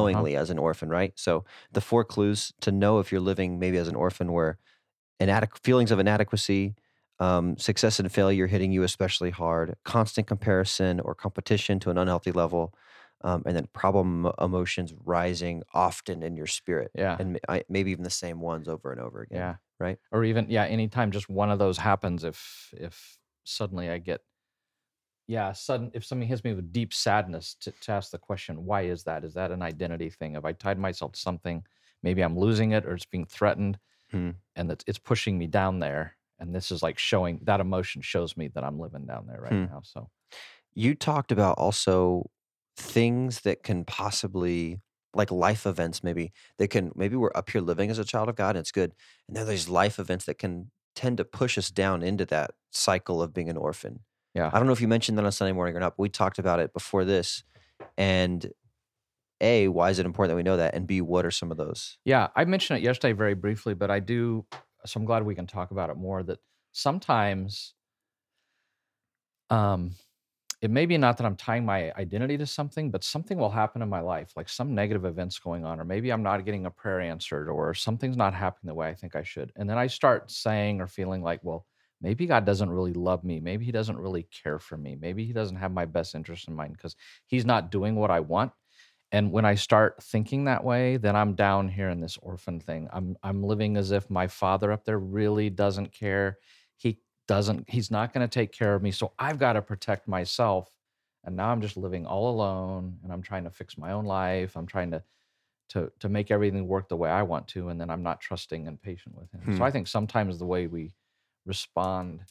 Uh 0.00 0.08
huh. 0.08 0.24
unknowingly 0.24 0.36
as 0.36 0.50
an 0.50 0.58
orphan, 0.58 0.88
right? 0.88 1.12
So 1.18 1.44
the 1.72 1.80
four 1.80 2.04
clues 2.04 2.52
to 2.62 2.72
know 2.72 2.98
if 2.98 3.12
you're 3.12 3.20
living 3.20 3.58
maybe 3.58 3.76
as 3.76 3.88
an 3.88 3.94
orphan 3.96 4.32
were 4.32 4.58
inadequ- 5.20 5.58
feelings 5.64 5.90
of 5.92 5.98
inadequacy, 5.98 6.76
um, 7.20 7.56
success 7.58 8.00
and 8.00 8.12
failure 8.12 8.46
hitting 8.48 8.72
you 8.72 8.82
especially 8.84 9.30
hard, 9.30 9.76
constant 9.84 10.26
comparison 10.28 11.00
or 11.00 11.14
competition 11.14 11.80
to 11.80 11.90
an 11.90 11.98
unhealthy 11.98 12.32
level, 12.32 12.74
um, 13.22 13.42
and 13.46 13.56
then 13.56 13.66
problem 13.72 14.30
emotions 14.40 14.94
rising 15.04 15.62
often 15.74 16.22
in 16.22 16.36
your 16.36 16.46
spirit, 16.46 16.90
Yeah. 16.94 17.16
and 17.18 17.38
I, 17.48 17.64
maybe 17.68 17.90
even 17.90 18.04
the 18.04 18.10
same 18.10 18.40
ones 18.40 18.68
over 18.68 18.92
and 18.92 19.00
over 19.00 19.22
again, 19.22 19.38
Yeah. 19.38 19.56
right? 19.80 19.98
Or 20.12 20.24
even 20.24 20.46
yeah, 20.50 20.64
anytime 20.64 21.10
just 21.10 21.28
one 21.28 21.50
of 21.50 21.58
those 21.58 21.78
happens, 21.78 22.24
if 22.24 22.72
if 22.76 23.18
suddenly 23.44 23.88
I 23.90 23.98
get 23.98 24.20
yeah, 25.26 25.52
sudden 25.52 25.90
if 25.92 26.04
something 26.06 26.26
hits 26.26 26.42
me 26.42 26.54
with 26.54 26.72
deep 26.72 26.94
sadness 26.94 27.54
to, 27.60 27.70
to 27.72 27.92
ask 27.92 28.10
the 28.10 28.18
question, 28.18 28.64
why 28.64 28.82
is 28.82 29.04
that? 29.04 29.24
Is 29.24 29.34
that 29.34 29.50
an 29.50 29.62
identity 29.62 30.08
thing? 30.08 30.34
Have 30.34 30.46
I 30.46 30.52
tied 30.52 30.78
myself 30.78 31.12
to 31.12 31.20
something? 31.20 31.64
Maybe 32.02 32.22
I'm 32.22 32.38
losing 32.38 32.72
it 32.72 32.86
or 32.86 32.94
it's 32.94 33.04
being 33.04 33.26
threatened 33.26 33.78
Hmm. 34.10 34.30
and 34.56 34.70
it's, 34.70 34.84
it's 34.86 34.98
pushing 34.98 35.36
me 35.36 35.46
down 35.46 35.80
there. 35.80 36.16
And 36.38 36.54
this 36.54 36.70
is 36.70 36.82
like 36.82 36.98
showing 36.98 37.40
that 37.42 37.60
emotion 37.60 38.00
shows 38.00 38.36
me 38.36 38.48
that 38.48 38.64
I'm 38.64 38.78
living 38.78 39.04
down 39.04 39.26
there 39.26 39.40
right 39.40 39.52
Hmm. 39.52 39.66
now. 39.66 39.80
So 39.82 40.08
You 40.74 40.94
talked 40.94 41.32
about 41.32 41.58
also 41.58 42.30
things 42.78 43.40
that 43.40 43.62
can 43.62 43.84
possibly 43.84 44.80
like 45.14 45.30
life 45.30 45.66
events 45.66 46.04
maybe 46.04 46.32
that 46.58 46.68
can 46.68 46.92
maybe 46.94 47.16
we're 47.16 47.32
up 47.34 47.50
here 47.50 47.60
living 47.60 47.90
as 47.90 47.98
a 47.98 48.04
child 48.04 48.28
of 48.28 48.36
God 48.36 48.50
and 48.50 48.58
it's 48.58 48.70
good. 48.70 48.92
And 49.26 49.36
there 49.36 49.44
are 49.44 49.48
these 49.48 49.68
life 49.68 49.98
events 49.98 50.26
that 50.26 50.38
can 50.38 50.70
tend 50.94 51.16
to 51.16 51.24
push 51.24 51.58
us 51.58 51.70
down 51.70 52.02
into 52.02 52.24
that 52.26 52.52
cycle 52.70 53.22
of 53.22 53.34
being 53.34 53.48
an 53.48 53.56
orphan. 53.56 54.00
yeah. 54.34 54.50
I 54.52 54.58
don't 54.58 54.66
know 54.66 54.72
if 54.72 54.80
you 54.80 54.88
mentioned 54.88 55.18
that 55.18 55.24
on 55.24 55.32
Sunday 55.32 55.52
morning 55.52 55.76
or 55.76 55.80
not, 55.80 55.96
but 55.96 56.02
we 56.02 56.08
talked 56.08 56.38
about 56.38 56.60
it 56.60 56.72
before 56.72 57.04
this. 57.04 57.42
And 57.96 58.50
A, 59.40 59.68
why 59.68 59.90
is 59.90 59.98
it 59.98 60.06
important 60.06 60.30
that 60.30 60.36
we 60.36 60.42
know 60.42 60.56
that? 60.56 60.74
And 60.74 60.86
B, 60.86 61.00
what 61.00 61.26
are 61.26 61.30
some 61.30 61.50
of 61.50 61.56
those? 61.56 61.98
Yeah, 62.04 62.28
I 62.36 62.44
mentioned 62.44 62.78
it 62.78 62.82
yesterday 62.82 63.12
very 63.12 63.34
briefly, 63.34 63.74
but 63.74 63.90
I 63.90 64.00
do. 64.00 64.46
So 64.86 65.00
I'm 65.00 65.06
glad 65.06 65.24
we 65.24 65.34
can 65.34 65.46
talk 65.46 65.70
about 65.70 65.90
it 65.90 65.96
more. 65.96 66.22
That 66.22 66.38
sometimes, 66.72 67.74
um, 69.50 69.92
it 70.60 70.70
may 70.70 70.86
be 70.86 70.98
not 70.98 71.16
that 71.16 71.26
I'm 71.26 71.36
tying 71.36 71.64
my 71.64 71.92
identity 71.96 72.36
to 72.38 72.46
something, 72.46 72.90
but 72.90 73.04
something 73.04 73.38
will 73.38 73.50
happen 73.50 73.80
in 73.80 73.88
my 73.88 74.00
life, 74.00 74.32
like 74.36 74.48
some 74.48 74.74
negative 74.74 75.04
events 75.04 75.38
going 75.38 75.64
on, 75.64 75.78
or 75.78 75.84
maybe 75.84 76.10
I'm 76.10 76.22
not 76.22 76.44
getting 76.44 76.66
a 76.66 76.70
prayer 76.70 77.00
answered, 77.00 77.48
or 77.48 77.74
something's 77.74 78.16
not 78.16 78.34
happening 78.34 78.68
the 78.68 78.74
way 78.74 78.88
I 78.88 78.94
think 78.94 79.14
I 79.14 79.22
should. 79.22 79.52
And 79.54 79.70
then 79.70 79.78
I 79.78 79.86
start 79.86 80.30
saying 80.30 80.80
or 80.80 80.88
feeling 80.88 81.22
like, 81.22 81.40
well, 81.44 81.64
maybe 82.00 82.26
God 82.26 82.44
doesn't 82.44 82.70
really 82.70 82.92
love 82.92 83.22
me. 83.22 83.38
Maybe 83.38 83.64
He 83.64 83.72
doesn't 83.72 83.98
really 83.98 84.24
care 84.24 84.58
for 84.58 84.76
me. 84.76 84.96
Maybe 85.00 85.24
He 85.24 85.32
doesn't 85.32 85.56
have 85.56 85.72
my 85.72 85.84
best 85.84 86.16
interest 86.16 86.48
in 86.48 86.54
mind 86.54 86.72
because 86.72 86.96
He's 87.26 87.46
not 87.46 87.70
doing 87.70 87.94
what 87.94 88.10
I 88.10 88.20
want. 88.20 88.50
And 89.12 89.32
when 89.32 89.44
I 89.44 89.54
start 89.54 90.02
thinking 90.02 90.44
that 90.44 90.64
way, 90.64 90.96
then 90.98 91.16
I'm 91.16 91.34
down 91.34 91.68
here 91.68 91.88
in 91.88 92.00
this 92.00 92.18
orphan 92.20 92.60
thing. 92.60 92.88
I'm 92.92 93.16
I'm 93.22 93.42
living 93.42 93.76
as 93.76 93.90
if 93.90 94.10
my 94.10 94.26
father 94.26 94.70
up 94.70 94.84
there 94.84 94.98
really 94.98 95.48
doesn't 95.50 95.92
care. 95.92 96.38
He 96.76 96.98
doesn't 97.28 97.68
he's 97.70 97.90
not 97.90 98.12
going 98.12 98.26
to 98.28 98.32
take 98.32 98.50
care 98.52 98.74
of 98.74 98.82
me. 98.82 98.90
So 98.90 99.12
I've 99.18 99.38
got 99.38 99.52
to 99.52 99.62
protect 99.62 100.08
myself. 100.08 100.74
And 101.24 101.36
now 101.36 101.50
I'm 101.50 101.60
just 101.60 101.76
living 101.76 102.06
all 102.06 102.30
alone 102.30 102.98
and 103.04 103.12
I'm 103.12 103.22
trying 103.22 103.44
to 103.44 103.50
fix 103.50 103.76
my 103.78 103.92
own 103.92 104.06
life. 104.06 104.56
I'm 104.56 104.66
trying 104.66 104.90
to 104.90 105.02
to 105.70 105.92
to 106.00 106.08
make 106.08 106.30
everything 106.30 106.66
work 106.66 106.88
the 106.88 106.96
way 106.96 107.10
I 107.10 107.22
want 107.22 107.46
to 107.48 107.68
and 107.68 107.80
then 107.80 107.90
I'm 107.90 108.02
not 108.02 108.20
trusting 108.20 108.66
and 108.66 108.80
patient 108.80 109.16
with 109.16 109.30
him. 109.32 109.42
Hmm. 109.42 109.56
So 109.56 109.64
I 109.64 109.70
think 109.70 109.86
sometimes 109.86 110.38
the 110.38 110.46
way 110.46 110.66
we 110.66 110.94
respond 111.46 112.22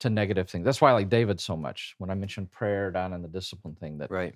to 0.00 0.10
negative 0.10 0.48
things. 0.48 0.64
That's 0.64 0.80
why 0.80 0.90
I 0.90 0.94
like 0.94 1.08
David 1.08 1.40
so 1.40 1.56
much. 1.56 1.94
When 1.98 2.10
I 2.10 2.14
mentioned 2.14 2.50
prayer 2.50 2.90
down 2.90 3.12
in 3.12 3.22
the 3.22 3.28
discipline 3.28 3.74
thing 3.74 3.98
that 3.98 4.10
Right. 4.10 4.34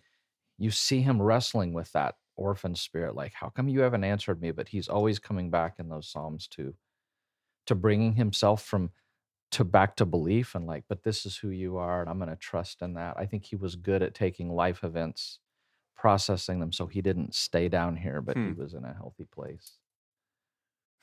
you 0.58 0.70
see 0.70 1.00
him 1.00 1.22
wrestling 1.22 1.72
with 1.72 1.90
that 1.92 2.16
orphan 2.38 2.74
spirit 2.74 3.14
like 3.14 3.32
how 3.32 3.48
come 3.48 3.66
you 3.66 3.80
haven't 3.80 4.04
answered 4.04 4.42
me 4.42 4.50
but 4.50 4.68
he's 4.68 4.88
always 4.88 5.18
coming 5.18 5.50
back 5.50 5.76
in 5.78 5.88
those 5.88 6.06
psalms 6.06 6.46
to 6.46 6.74
to 7.64 7.74
bringing 7.74 8.12
himself 8.14 8.62
from 8.62 8.90
to 9.52 9.64
back 9.64 9.96
to 9.96 10.06
belief 10.06 10.54
and 10.54 10.66
like 10.66 10.84
but 10.88 11.02
this 11.04 11.24
is 11.26 11.36
who 11.38 11.50
you 11.50 11.76
are 11.76 12.00
and 12.00 12.10
i'm 12.10 12.18
going 12.18 12.28
to 12.30 12.36
trust 12.36 12.82
in 12.82 12.94
that 12.94 13.16
i 13.18 13.26
think 13.26 13.44
he 13.44 13.56
was 13.56 13.76
good 13.76 14.02
at 14.02 14.14
taking 14.14 14.50
life 14.50 14.82
events 14.84 15.40
processing 15.96 16.60
them 16.60 16.72
so 16.72 16.86
he 16.86 17.02
didn't 17.02 17.34
stay 17.34 17.68
down 17.68 17.96
here 17.96 18.22
but 18.22 18.38
he 18.44 18.52
Hmm. 18.52 18.54
was 18.54 18.74
in 18.74 18.84
a 18.84 18.94
healthy 18.94 19.26
place 19.26 19.78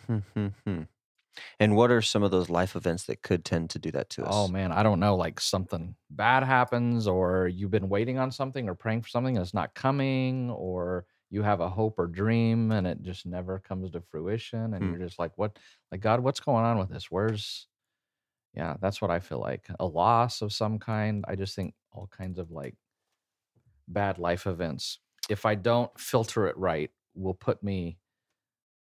Hmm, 0.06 0.18
hmm, 0.34 0.48
hmm. 0.66 0.82
And 1.60 1.76
what 1.76 1.92
are 1.92 2.02
some 2.02 2.24
of 2.24 2.32
those 2.32 2.50
life 2.50 2.76
events 2.76 3.06
that 3.06 3.24
could 3.24 3.46
tend 3.46 3.70
to 3.72 3.80
do 3.80 3.92
that 3.92 4.10
to 4.12 4.26
us? 4.26 4.32
oh 4.32 4.48
man 4.48 4.72
i 4.72 4.84
don't 4.84 5.00
know 5.00 5.16
like 5.16 5.40
something 5.40 5.96
bad 6.10 6.44
happens 6.44 7.08
or 7.08 7.48
you've 7.48 7.72
been 7.72 7.90
waiting 7.90 8.18
on 8.20 8.32
something 8.32 8.70
or 8.70 8.76
praying 8.76 9.02
for 9.02 9.10
something 9.10 9.36
and 9.36 9.44
it's 9.44 9.54
not 9.54 9.74
coming 9.74 10.50
or 10.52 11.06
you 11.30 11.42
have 11.42 11.60
a 11.62 11.70
hope 11.70 11.98
or 11.98 12.08
dream 12.08 12.72
and 12.72 12.86
it 12.86 13.02
just 13.02 13.26
never 13.26 13.60
comes 13.60 13.90
to 13.92 14.02
fruition 14.02 14.74
and 14.76 14.86
Hmm. 14.86 14.94
you're 14.94 15.00
just 15.00 15.18
like 15.20 15.32
what 15.38 15.58
like 15.92 16.00
god 16.02 16.20
what's 16.22 16.40
going 16.40 16.64
on 16.64 16.78
with 16.78 16.90
this 16.90 17.10
where's 17.10 17.68
yeah 18.56 18.76
that's 18.82 19.02
what 19.02 19.12
i 19.12 19.20
feel 19.20 19.40
like 19.40 19.68
a 19.80 19.86
loss 19.86 20.42
of 20.42 20.54
some 20.54 20.80
kind 20.80 21.24
i 21.28 21.36
just 21.36 21.56
think 21.56 21.74
all 21.92 22.08
kinds 22.16 22.40
of 22.40 22.52
like 22.52 22.76
bad 23.88 24.18
life 24.18 24.48
events 24.48 25.00
if 25.30 25.46
i 25.46 25.56
don't 25.56 25.98
filter 26.00 26.48
it 26.48 26.58
right 26.58 26.92
will 27.16 27.34
put 27.34 27.62
me 27.64 27.98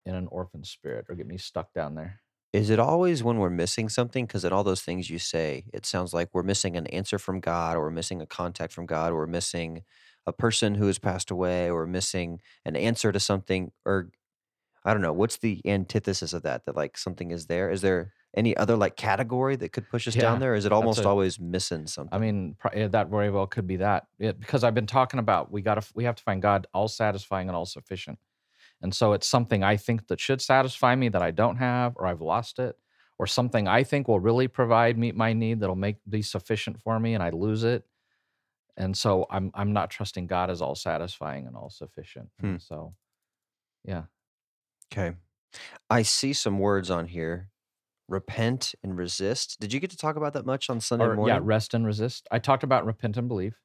in 0.05 0.15
an 0.15 0.27
orphan 0.31 0.63
spirit 0.63 1.05
or 1.09 1.15
get 1.15 1.27
me 1.27 1.37
stuck 1.37 1.73
down 1.73 1.95
there 1.95 2.21
Is 2.53 2.69
it 2.69 2.79
always 2.79 3.23
when 3.23 3.37
we're 3.37 3.49
missing 3.49 3.89
something? 3.89 4.25
Because 4.25 4.45
in 4.45 4.53
all 4.53 4.63
those 4.63 4.81
things 4.81 5.09
you 5.09 5.19
say, 5.19 5.65
it 5.73 5.85
sounds 5.85 6.13
like 6.13 6.29
we're 6.33 6.43
missing 6.43 6.75
an 6.77 6.87
answer 6.87 7.19
from 7.19 7.39
God, 7.41 7.77
or 7.77 7.81
we're 7.83 7.91
missing 7.91 8.21
a 8.21 8.25
contact 8.25 8.73
from 8.73 8.85
God, 8.87 9.11
or 9.11 9.17
we're 9.17 9.27
missing 9.27 9.83
a 10.25 10.33
person 10.33 10.75
who 10.75 10.87
has 10.87 10.99
passed 10.99 11.29
away, 11.31 11.69
or 11.69 11.85
missing 11.85 12.41
an 12.65 12.75
answer 12.75 13.11
to 13.11 13.19
something, 13.19 13.71
or 13.85 14.09
I 14.85 14.93
don't 14.93 15.01
know. 15.03 15.13
What's 15.13 15.37
the 15.37 15.61
antithesis 15.65 16.33
of 16.33 16.43
that? 16.43 16.65
That 16.65 16.75
like 16.75 16.97
something 16.97 17.31
is 17.31 17.47
there? 17.47 17.71
Is 17.71 17.81
there 17.81 18.13
any 18.37 18.55
other 18.55 18.77
like 18.77 18.95
category 18.95 19.55
that 19.57 19.73
could 19.73 19.89
push 19.89 20.07
us 20.07 20.13
down 20.13 20.35
yeah 20.35 20.39
there? 20.39 20.53
Or 20.53 20.55
is 20.55 20.65
it 20.65 20.71
almost 20.71 20.99
a 20.99 21.07
always 21.07 21.39
missing 21.39 21.87
something? 21.87 22.15
I 22.15 22.19
mean, 22.19 22.55
that 22.73 23.09
very 23.09 23.31
well 23.31 23.47
could 23.47 23.67
be 23.67 23.77
that. 23.77 24.05
It, 24.19 24.39
because 24.39 24.63
I've 24.63 24.75
been 24.75 24.87
talking 24.87 25.19
about 25.19 25.51
we 25.51 25.61
got 25.61 25.81
to 25.81 25.87
we 25.95 26.03
have 26.03 26.15
to 26.15 26.23
find 26.23 26.41
God 26.41 26.67
all 26.73 26.87
satisfying 26.87 27.49
and 27.49 27.55
all 27.57 27.65
sufficient. 27.65 28.19
And 28.81 28.95
so 28.95 29.13
it's 29.13 29.27
something 29.27 29.63
I 29.63 29.75
think 29.75 30.07
that 30.07 30.19
should 30.19 30.39
satisfy 30.39 30.95
me 30.95 31.09
that 31.09 31.21
I 31.23 31.31
don't 31.31 31.57
have 31.57 31.93
or 31.95 32.05
I've 32.05 32.21
lost 32.21 32.59
it 32.59 32.75
or 33.17 33.25
something 33.25 33.67
I 33.67 33.83
think 33.83 34.07
will 34.07 34.19
really 34.19 34.47
provide 34.47 34.97
meet 34.99 35.15
my 35.15 35.33
need 35.33 35.59
that'll 35.59 35.75
make 35.75 35.97
be 36.07 36.21
sufficient 36.21 36.79
for 36.79 36.99
me 36.99 37.15
and 37.15 37.23
I 37.23 37.31
lose 37.31 37.63
it. 37.63 37.83
And 38.77 38.95
so 38.95 39.25
I'm 39.31 39.49
I'm 39.55 39.73
not 39.73 39.89
trusting 39.89 40.27
God 40.27 40.51
as 40.51 40.61
all 40.61 40.75
satisfying 40.75 41.47
and 41.47 41.55
all 41.55 41.71
sufficient. 41.71 42.29
Hmm. 42.39 42.57
So 42.59 42.93
yeah. 43.83 44.03
Okay. 44.93 45.15
I 45.89 46.03
see 46.03 46.33
some 46.33 46.59
words 46.59 46.91
on 46.91 47.07
here 47.07 47.49
repent 48.07 48.73
and 48.83 48.97
resist. 48.97 49.59
Did 49.59 49.73
you 49.73 49.79
get 49.79 49.89
to 49.91 49.97
talk 49.97 50.15
about 50.15 50.33
that 50.33 50.45
much 50.45 50.69
on 50.69 50.79
Sunday 50.79 51.05
Or 51.05 51.27
yeah, 51.27 51.39
rest 51.41 51.73
and 51.73 51.85
resist. 51.85 52.27
I 52.31 52.39
talked 52.39 52.63
about 52.63 52.85
repent 52.85 53.17
and 53.17 53.27
believe. 53.27 53.55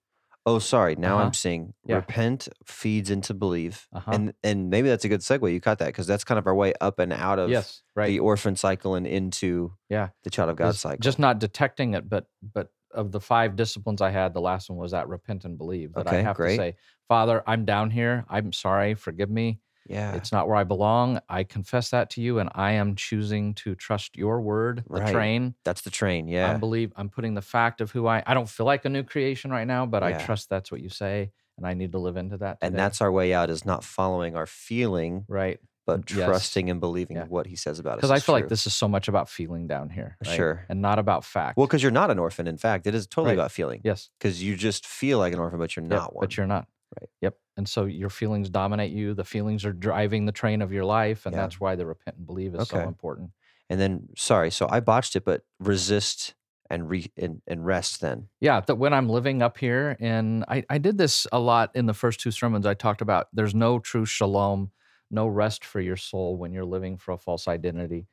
Oh, 0.45 0.59
sorry. 0.59 0.97
Now 0.97 1.17
Uh-huh. 1.19 1.27
I'm 1.27 1.35
seeing 1.35 1.75
Yeah. 1.85 1.97
repent 1.97 2.49
feeds 2.67 3.11
into 3.11 3.33
believe, 3.33 3.87
Uh-huh. 3.93 4.11
and 4.13 4.35
and 4.43 4.71
maybe 4.71 4.89
that's 4.89 5.05
a 5.05 5.09
good 5.09 5.21
segue. 5.21 5.53
You 5.53 5.61
caught 5.61 5.79
that 5.79 5.87
because 5.87 6.09
that's 6.09 6.25
kind 6.25 6.39
of 6.39 6.47
our 6.49 6.55
way 6.55 6.73
up 6.81 6.99
and 6.99 7.13
out 7.13 7.39
of 7.39 7.49
Yes, 7.49 7.83
right. 7.95 8.09
the 8.09 8.19
orphan 8.19 8.57
cycle 8.57 8.97
and 8.97 9.07
into 9.07 9.73
Yeah. 9.89 10.09
the 10.25 10.31
child 10.31 10.51
of 10.51 10.57
God 10.57 10.71
Is 10.71 10.81
cycle. 10.81 10.99
Just 11.01 11.21
not 11.21 11.39
detecting 11.39 11.95
it, 11.95 12.09
but 12.09 12.27
but 12.43 12.71
of 12.91 13.11
the 13.13 13.21
five 13.21 13.57
disciplines 13.57 14.03
I 14.03 14.11
had, 14.11 14.35
the 14.35 14.41
last 14.41 14.69
one 14.69 14.79
was 14.79 14.91
that 14.91 15.09
repent 15.09 15.45
and 15.47 15.57
believe. 15.57 15.95
That 15.95 16.09
I 16.09 16.21
have 16.23 16.37
great. 16.37 16.57
to 16.57 16.63
say, 16.63 16.77
Father, 17.09 17.43
I'm 17.47 17.65
down 17.65 17.91
here. 17.91 18.27
I'm 18.29 18.53
sorry. 18.53 18.95
Forgive 18.95 19.31
me. 19.31 19.61
Yeah, 19.87 20.15
It's 20.15 20.33
not 20.33 20.47
where 20.49 20.57
I 20.57 20.65
belong. 20.65 21.21
I 21.29 21.45
confess 21.45 21.91
that 21.91 22.11
to 22.11 22.21
you, 22.21 22.39
and 22.39 22.49
I 22.55 22.73
am 22.73 22.95
choosing 22.95 23.55
to 23.55 23.75
trust 23.75 24.17
your 24.17 24.41
word, 24.41 24.85
the 24.89 25.01
Right. 25.01 25.13
train. 25.13 25.55
that's 25.65 25.83
the 25.83 25.91
train. 25.91 26.29
Yeah. 26.29 26.51
I 26.51 26.55
believe 26.59 26.93
I'm 26.97 27.09
putting 27.09 27.35
the 27.35 27.43
fact 27.43 27.81
of 27.81 27.91
who 27.93 28.07
I 28.07 28.23
I 28.27 28.35
don't 28.35 28.49
feel 28.49 28.67
like 28.67 28.85
a 28.85 28.89
new 28.89 29.03
creation 29.03 29.51
right 29.51 29.67
now, 29.67 29.87
but 29.87 30.03
I 30.03 30.13
trust 30.13 30.49
that's 30.49 30.71
what 30.71 30.81
you 30.81 30.89
say, 30.89 31.33
and 31.57 31.67
I 31.67 31.75
need 31.75 31.93
to 31.93 31.99
live 31.99 32.17
into 32.17 32.37
that. 32.39 32.59
and 32.63 32.75
that's 32.79 33.01
our 33.01 33.11
way 33.13 33.35
out 33.35 33.51
is 33.51 33.65
not 33.65 33.83
following 33.85 34.37
our 34.37 34.47
feeling, 34.47 35.25
right. 35.29 35.59
but 35.85 36.09
Yes. 36.11 36.25
trusting 36.27 36.71
and 36.71 36.79
believing 36.81 37.17
Yeah. 37.17 37.25
what 37.27 37.47
He 37.47 37.57
says 37.57 37.79
about 37.81 37.95
us. 37.95 37.97
Because 37.99 38.11
I 38.13 38.21
feel 38.21 38.35
like 38.37 38.49
this 38.49 38.67
is 38.69 38.75
so 38.75 38.87
much 38.89 39.09
about 39.09 39.29
feeling 39.29 39.67
down 39.67 39.91
here, 39.91 40.17
right? 40.25 40.37
Sure. 40.37 40.65
and 40.69 40.81
not 40.81 40.99
about 41.01 41.25
fact. 41.25 41.57
Well, 41.57 41.67
because 41.67 41.83
you're 41.83 41.91
not 41.93 42.11
an 42.11 42.19
orphan. 42.21 42.47
In 42.47 42.57
fact, 42.57 42.87
it 42.87 42.95
is 42.95 43.07
totally 43.09 43.31
Right. 43.33 43.41
about 43.41 43.51
feeling. 43.51 43.81
yes, 43.85 44.11
Because 44.19 44.43
you 44.43 44.55
just 44.57 44.87
feel 44.87 45.19
like 45.19 45.33
an 45.33 45.41
orphan, 45.41 45.59
but 45.59 45.75
you're 45.75 45.83
Yep, 45.83 45.91
not 45.91 46.15
one. 46.15 46.23
but 46.23 46.37
you're 46.37 46.47
not. 46.47 46.69
Right. 47.01 47.09
Yep. 47.21 47.39
And 47.57 47.69
so 47.69 47.85
your 47.85 48.11
feelings 48.11 48.51
dominate 48.51 48.93
you. 48.93 49.15
The 49.15 49.25
feelings 49.25 49.65
are 49.65 49.73
driving 49.73 50.27
the 50.27 50.33
train 50.33 50.63
of 50.63 50.73
your 50.73 50.85
life, 50.85 51.27
and 51.27 51.35
Yeah. 51.35 51.43
that's 51.43 51.61
why 51.61 51.75
the 51.77 51.87
repent 51.87 52.17
and 52.19 52.27
believe 52.27 52.55
is 52.55 52.65
so 52.65 52.77
Okay. 52.79 52.89
important. 52.89 53.31
And 53.71 53.81
then, 53.81 54.09
sorry, 54.17 54.51
so 54.51 54.69
I 54.71 54.81
botched 54.81 55.17
it, 55.17 55.25
but 55.25 55.45
resist 55.59 56.35
and 56.69 56.89
re 56.91 57.11
and, 57.17 57.41
and 57.47 57.65
rest. 57.65 58.01
Then, 58.01 58.29
Yeah, 58.41 58.61
that 58.61 58.75
when 58.75 58.93
I'm 58.93 59.09
living 59.09 59.41
up 59.43 59.57
here, 59.59 59.97
and 60.01 60.45
I, 60.49 60.65
I 60.69 60.79
did 60.79 60.99
this 60.99 61.27
a 61.33 61.39
lot 61.39 61.71
in 61.75 61.87
the 61.87 61.95
first 61.95 62.21
two 62.21 62.31
sermons. 62.31 62.67
I 62.67 62.75
talked 62.75 63.01
about 63.01 63.29
there's 63.33 63.55
no 63.55 63.79
true 63.79 64.05
shalom, 64.05 64.73
no 65.11 65.27
rest 65.27 65.65
for 65.65 65.81
your 65.81 65.97
soul 65.97 66.37
when 66.37 66.53
you're 66.53 66.65
living 66.65 66.99
for 66.99 67.13
a 67.13 67.19
false 67.19 67.47
identity. 67.49 68.09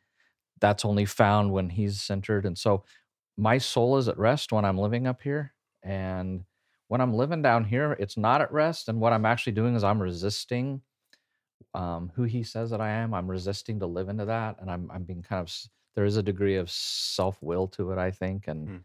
That's 0.61 0.85
only 0.85 1.05
found 1.05 1.51
when 1.51 1.69
He's 1.69 2.01
centered. 2.01 2.45
And 2.45 2.57
so 2.57 2.83
my 3.37 3.57
soul 3.59 3.97
is 3.97 4.07
at 4.07 4.17
rest 4.17 4.51
when 4.51 4.65
I'm 4.65 4.77
living 4.77 5.07
up 5.07 5.21
here. 5.21 5.53
And 5.83 6.45
when 6.89 7.01
I'm 7.01 7.15
living 7.15 7.43
down 7.43 7.65
here, 7.65 7.93
it's 7.93 8.17
not 8.17 8.41
at 8.41 8.53
rest. 8.53 8.89
And 8.89 9.01
what 9.01 9.13
I'm 9.13 9.27
actually 9.27 9.53
doing 9.53 9.75
is 9.75 9.85
I'm 9.85 10.03
resisting 10.03 10.83
um, 11.73 12.11
who 12.15 12.23
He 12.23 12.43
says 12.43 12.71
that 12.71 12.81
I 12.81 12.89
am. 12.89 13.13
I'm 13.13 13.29
resisting 13.29 13.79
to 13.79 13.87
live 13.87 14.09
into 14.09 14.25
that. 14.25 14.57
And 14.61 14.71
I'm, 14.71 14.91
I'm 14.91 15.03
being 15.05 15.23
kind 15.23 15.41
of, 15.41 15.55
there 15.95 16.05
is 16.05 16.17
a 16.17 16.23
degree 16.23 16.57
of 16.57 16.71
self 16.71 17.41
will 17.41 17.67
to 17.69 17.91
it, 17.91 17.99
I 17.99 18.11
think. 18.11 18.47
And 18.47 18.69
Hmm. 18.69 18.77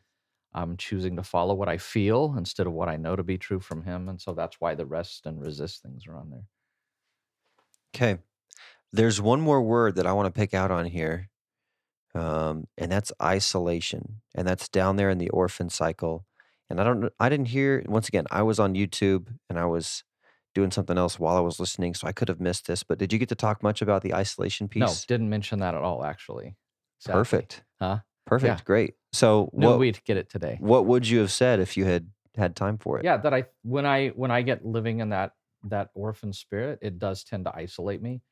I'm 0.54 0.76
choosing 0.78 1.16
to 1.16 1.24
follow 1.24 1.54
what 1.54 1.68
I 1.70 1.78
feel 1.78 2.34
instead 2.38 2.66
of 2.66 2.74
what 2.74 2.88
I 2.88 2.96
know 2.96 3.16
to 3.16 3.24
be 3.24 3.38
true 3.38 3.60
from 3.60 3.84
him. 3.84 4.08
And 4.08 4.20
so 4.20 4.34
that's 4.34 4.60
why 4.60 4.74
the 4.76 4.86
rest 4.86 5.26
and 5.26 5.42
resist 5.42 5.82
things 5.82 6.06
are 6.06 6.16
on 6.16 6.30
there. 6.30 6.46
okay, 7.94 8.18
there's 8.92 9.20
one 9.20 9.40
more 9.40 9.62
word 9.62 9.96
that 9.96 10.06
I 10.06 10.12
want 10.12 10.32
to 10.32 10.38
pick 10.38 10.54
out 10.54 10.70
on 10.70 10.86
here, 10.86 11.30
um, 12.14 12.66
and 12.78 12.92
that's 12.92 13.12
isolation, 13.22 14.22
and 14.34 14.48
that's 14.48 14.68
down 14.68 14.96
there 14.96 15.10
in 15.10 15.18
the 15.18 15.30
orphan 15.30 15.70
cycle. 15.70 16.26
And 16.70 16.80
I 16.80 16.84
don't, 16.84 17.12
I 17.20 17.28
didn't 17.28 17.48
hear. 17.48 17.84
Once 17.86 18.08
again, 18.08 18.24
I 18.30 18.42
was 18.42 18.58
on 18.58 18.74
YouTube 18.74 19.28
and 19.48 19.58
I 19.58 19.66
was 19.66 20.02
doing 20.54 20.70
something 20.70 20.96
else 20.96 21.18
while 21.18 21.36
I 21.36 21.40
was 21.40 21.58
listening, 21.60 21.94
so 21.94 22.06
I 22.06 22.12
could 22.12 22.28
have 22.28 22.40
missed 22.40 22.66
this. 22.66 22.82
But 22.82 22.98
did 22.98 23.12
you 23.12 23.18
get 23.18 23.28
to 23.30 23.34
talk 23.34 23.62
much 23.62 23.82
about 23.82 24.02
the 24.02 24.14
isolation 24.14 24.68
piece? 24.68 24.80
No, 24.80 24.92
didn't 25.08 25.28
mention 25.28 25.58
that 25.60 25.74
at 25.74 25.82
all, 25.82 26.04
actually. 26.04 26.56
Sadly. 27.00 27.20
Perfect. 27.20 27.64
Huh? 27.80 27.98
Perfect. 28.26 28.64
Great. 28.64 28.94
So 29.12 29.50
Knew 29.52 29.66
what 29.68 29.78
we'd 29.78 30.02
get 30.04 30.16
it 30.16 30.30
today. 30.30 30.56
what 30.60 30.86
would 30.86 31.06
you 31.06 31.18
have 31.20 31.30
said 31.30 31.60
if 31.60 31.76
you 31.76 31.84
had 31.84 32.08
had 32.36 32.56
time 32.56 32.78
for 32.78 32.98
it? 32.98 33.04
Yeah, 33.04 33.18
that 33.18 33.34
I 33.34 33.44
when 33.62 33.84
I 33.84 34.08
when 34.08 34.30
I 34.30 34.42
get 34.42 34.64
living 34.64 35.00
in 35.00 35.10
that 35.10 35.32
that 35.64 35.90
orphan 35.94 36.32
spirit, 36.32 36.78
it 36.82 36.98
does 36.98 37.24
tend 37.24 37.44
to 37.44 37.54
isolate 37.54 38.00
me. 38.00 38.22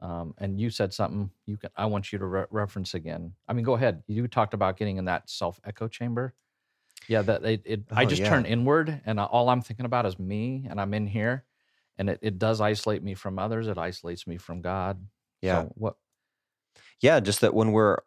Um, 0.00 0.34
and 0.38 0.60
you 0.60 0.70
said 0.70 0.92
something 0.92 1.30
you 1.46 1.56
can. 1.56 1.70
I 1.76 1.86
want 1.86 2.12
you 2.12 2.18
to 2.18 2.26
re- 2.26 2.44
reference 2.50 2.94
again. 2.94 3.32
I 3.48 3.52
mean, 3.52 3.64
go 3.64 3.74
ahead. 3.74 4.02
You 4.06 4.26
talked 4.28 4.54
about 4.54 4.76
getting 4.76 4.96
in 4.98 5.04
that 5.06 5.28
self 5.28 5.60
echo 5.64 5.88
chamber. 5.88 6.34
Yeah, 7.08 7.22
that 7.22 7.44
it. 7.44 7.62
it 7.64 7.82
I 7.90 8.04
Oh, 8.04 8.08
just 8.08 8.22
yeah. 8.22 8.28
turn 8.28 8.46
inward, 8.46 9.00
and 9.04 9.20
all 9.20 9.48
I'm 9.48 9.62
thinking 9.62 9.86
about 9.86 10.06
is 10.06 10.18
me, 10.18 10.66
and 10.68 10.80
I'm 10.80 10.94
in 10.94 11.06
here, 11.06 11.44
and 11.98 12.08
it, 12.08 12.18
it 12.22 12.38
does 12.38 12.60
isolate 12.60 13.02
me 13.02 13.14
from 13.14 13.38
others. 13.38 13.68
It 13.68 13.78
isolates 13.78 14.26
me 14.26 14.38
from 14.38 14.62
God. 14.62 15.04
Yeah. 15.40 15.62
So 15.62 15.72
what? 15.74 15.96
Yeah, 17.00 17.20
just 17.20 17.40
that 17.40 17.54
when 17.54 17.72
we're 17.72 17.98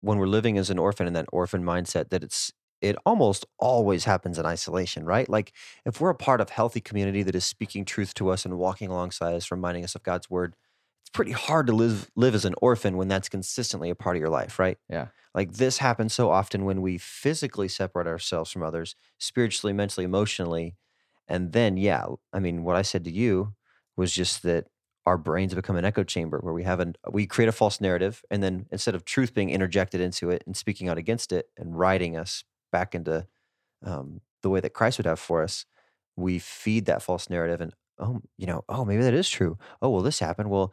when 0.00 0.18
we're 0.18 0.26
living 0.26 0.56
as 0.56 0.70
an 0.70 0.78
orphan 0.78 1.06
in 1.06 1.12
that 1.14 1.26
orphan 1.32 1.62
mindset, 1.62 2.10
that 2.10 2.22
it's 2.22 2.52
it 2.80 2.96
almost 3.04 3.44
always 3.58 4.04
happens 4.04 4.38
in 4.38 4.46
isolation, 4.46 5.04
right? 5.04 5.28
Like 5.28 5.52
if 5.84 6.00
we're 6.00 6.10
a 6.10 6.14
part 6.14 6.40
of 6.40 6.48
healthy 6.50 6.80
community 6.80 7.22
that 7.24 7.34
is 7.34 7.44
speaking 7.44 7.84
truth 7.84 8.14
to 8.14 8.30
us 8.30 8.46
and 8.46 8.56
walking 8.56 8.88
alongside 8.90 9.34
us, 9.34 9.50
reminding 9.50 9.84
us 9.84 9.94
of 9.94 10.02
God's 10.02 10.30
word, 10.30 10.56
it's 11.10 11.16
pretty 11.16 11.32
hard 11.32 11.66
to 11.66 11.72
live 11.72 12.10
live 12.14 12.34
as 12.34 12.44
an 12.44 12.54
orphan 12.60 12.96
when 12.96 13.08
that's 13.08 13.28
consistently 13.28 13.90
a 13.90 13.94
part 13.94 14.16
of 14.16 14.20
your 14.20 14.28
life, 14.28 14.58
right? 14.58 14.78
Yeah. 14.88 15.08
Like 15.34 15.52
this 15.52 15.78
happens 15.78 16.12
so 16.12 16.30
often 16.30 16.64
when 16.64 16.82
we 16.82 16.98
physically 16.98 17.68
separate 17.68 18.06
ourselves 18.06 18.50
from 18.50 18.62
others, 18.62 18.96
spiritually, 19.18 19.72
mentally, 19.72 20.04
emotionally. 20.04 20.76
And 21.28 21.52
then, 21.52 21.76
yeah, 21.76 22.06
I 22.32 22.40
mean, 22.40 22.64
what 22.64 22.76
I 22.76 22.82
said 22.82 23.04
to 23.04 23.10
you 23.10 23.54
was 23.96 24.12
just 24.12 24.42
that 24.42 24.66
our 25.06 25.16
brains 25.16 25.54
become 25.54 25.76
an 25.76 25.84
echo 25.84 26.02
chamber 26.04 26.38
where 26.40 26.54
we 26.54 26.64
have 26.64 26.80
an 26.80 26.94
we 27.10 27.26
create 27.26 27.48
a 27.48 27.52
false 27.52 27.80
narrative 27.80 28.22
and 28.30 28.42
then 28.42 28.66
instead 28.70 28.94
of 28.94 29.04
truth 29.04 29.34
being 29.34 29.50
interjected 29.50 30.00
into 30.00 30.30
it 30.30 30.42
and 30.46 30.56
speaking 30.56 30.88
out 30.88 30.98
against 30.98 31.32
it 31.32 31.48
and 31.56 31.78
riding 31.78 32.16
us 32.16 32.44
back 32.70 32.94
into 32.94 33.26
um, 33.84 34.20
the 34.42 34.50
way 34.50 34.60
that 34.60 34.74
christ 34.74 34.98
would 34.98 35.06
have 35.06 35.18
for 35.18 35.42
us 35.42 35.64
we 36.16 36.38
feed 36.38 36.86
that 36.86 37.02
false 37.02 37.30
narrative 37.30 37.60
and 37.60 37.74
oh 37.98 38.20
you 38.36 38.46
know 38.46 38.62
oh 38.68 38.84
maybe 38.84 39.02
that 39.02 39.14
is 39.14 39.28
true 39.28 39.58
oh 39.80 39.88
well 39.88 40.02
this 40.02 40.18
happened 40.18 40.50
well 40.50 40.72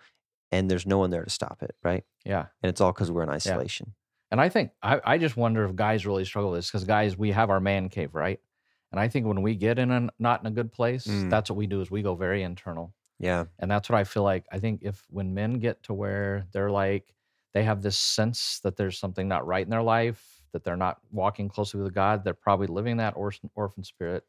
and 0.52 0.70
there's 0.72 0.86
no 0.86 0.98
one 0.98 1.10
there 1.10 1.24
to 1.24 1.30
stop 1.30 1.62
it 1.62 1.76
right 1.84 2.04
Yeah. 2.26 2.46
and 2.62 2.70
it's 2.70 2.82
all 2.82 2.92
because 2.94 3.12
we're 3.12 3.24
in 3.24 3.30
isolation 3.30 3.94
And 4.32 4.42
I 4.42 4.50
think 4.50 4.72
I, 4.84 5.00
I 5.06 5.18
just 5.18 5.38
wonder 5.38 5.64
if 5.66 5.76
guys 5.76 6.06
really 6.06 6.26
struggle 6.26 6.52
with 6.52 6.60
this 6.60 6.70
because 6.70 6.84
guys, 6.86 7.18
we 7.18 7.32
have 7.32 7.50
our 7.50 7.60
man 7.62 7.88
cave, 7.90 8.14
right? 8.16 8.40
And 8.92 9.00
I 9.00 9.08
think 9.10 9.26
when 9.26 9.42
we 9.42 9.56
get 9.56 9.80
in 9.80 9.92
a 9.92 10.10
not 10.20 10.42
in 10.42 10.48
a 10.48 10.52
good 10.52 10.72
place, 10.72 11.06
Mm. 11.08 11.30
that's 11.30 11.50
what 11.50 11.58
we 11.58 11.68
do 11.68 11.82
is 11.82 11.90
we 11.92 12.02
go 12.02 12.16
very 12.16 12.44
internal. 12.44 12.94
yeah 13.20 13.46
And 13.60 13.70
that's 13.72 13.90
what 13.90 13.98
I 14.00 14.04
feel 14.04 14.24
like. 14.24 14.46
I 14.52 14.60
think 14.60 14.82
if 14.84 15.06
when 15.10 15.34
men 15.34 15.60
get 15.60 15.84
to 15.84 15.94
where 15.94 16.46
they're 16.52 16.72
like 16.72 17.14
they 17.54 17.64
have 17.64 17.82
this 17.82 17.98
sense 17.98 18.60
that 18.64 18.76
there's 18.76 19.00
something 19.00 19.28
not 19.28 19.48
right 19.48 19.64
in 19.66 19.70
their 19.72 19.82
life, 19.98 20.22
that 20.54 20.64
they're 20.64 20.78
not 20.88 20.98
walking 21.12 21.50
closely 21.50 21.82
with 21.82 21.94
God, 21.94 22.24
they're 22.24 22.34
probably 22.48 22.68
living 22.68 22.98
that 22.98 23.16
orphan, 23.16 23.50
orphan 23.56 23.84
spirit. 23.84 24.24